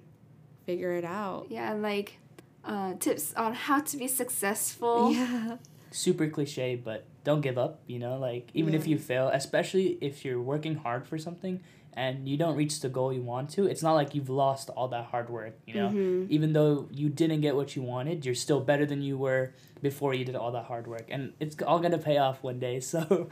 figure 0.66 0.94
it 0.94 1.06
out. 1.06 1.48
Yeah, 1.50 1.74
like 1.74 2.18
uh, 2.66 2.94
tips 3.00 3.34
on 3.36 3.54
how 3.54 3.80
to 3.82 3.98
be 3.98 4.08
successful. 4.08 5.14
Yeah. 5.20 5.58
super 5.92 6.28
cliche, 6.28 6.76
but 6.76 7.06
don't 7.24 7.42
give 7.42 7.58
up, 7.58 7.82
you 7.88 8.00
know, 8.00 8.18
like 8.18 8.50
even 8.54 8.74
if 8.74 8.88
you 8.88 8.98
fail, 8.98 9.30
especially 9.30 9.98
if 10.02 10.26
you're 10.26 10.42
working 10.42 10.76
hard 10.76 11.08
for 11.08 11.18
something 11.20 11.62
and 11.96 12.28
you 12.28 12.36
don't 12.36 12.56
reach 12.56 12.80
the 12.82 12.90
goal 12.90 13.14
you 13.14 13.22
want 13.22 13.52
to, 13.52 13.68
it's 13.68 13.84
not 13.84 13.94
like 13.94 14.16
you've 14.16 14.30
lost 14.30 14.70
all 14.72 14.88
that 14.88 15.06
hard 15.06 15.30
work, 15.30 15.54
you 15.68 15.76
know. 15.76 15.90
Mhm. 15.90 16.28
Even 16.32 16.54
though 16.54 16.88
you 16.92 17.08
didn't 17.10 17.42
get 17.42 17.56
what 17.56 17.76
you 17.76 17.84
wanted, 17.84 18.26
you're 18.26 18.34
still 18.34 18.60
better 18.60 18.86
than 18.88 19.04
you 19.04 19.16
were 19.20 19.54
before 19.84 20.16
you 20.16 20.26
did 20.26 20.36
all 20.36 20.52
that 20.54 20.66
hard 20.66 20.88
work. 20.88 21.06
And 21.10 21.34
it's 21.40 21.56
all 21.62 21.78
going 21.78 21.92
to 21.92 22.00
pay 22.00 22.18
off 22.18 22.42
one 22.42 22.58
day. 22.60 22.80
So 22.80 23.30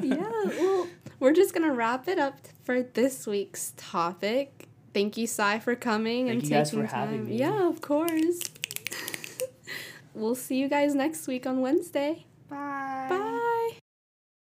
yeah, 0.00 0.30
well, 0.58 0.88
we're 1.20 1.34
just 1.34 1.52
gonna 1.54 1.72
wrap 1.72 2.08
it 2.08 2.18
up 2.18 2.38
for 2.64 2.82
this 2.82 3.26
week's 3.26 3.74
topic. 3.76 4.68
Thank 4.94 5.16
you, 5.16 5.26
Sai, 5.26 5.58
for 5.58 5.74
coming 5.74 6.26
Thank 6.26 6.40
and 6.40 6.50
you 6.50 6.50
guys 6.56 6.70
taking 6.70 6.86
for 6.86 6.90
time. 6.92 7.08
having 7.08 7.26
me. 7.26 7.36
Yeah, 7.36 7.68
of 7.68 7.80
course. 7.80 8.40
we'll 10.14 10.34
see 10.34 10.56
you 10.56 10.68
guys 10.68 10.94
next 10.94 11.26
week 11.26 11.46
on 11.46 11.60
Wednesday. 11.60 12.26
Bye. 12.50 13.06
Bye. 13.08 13.18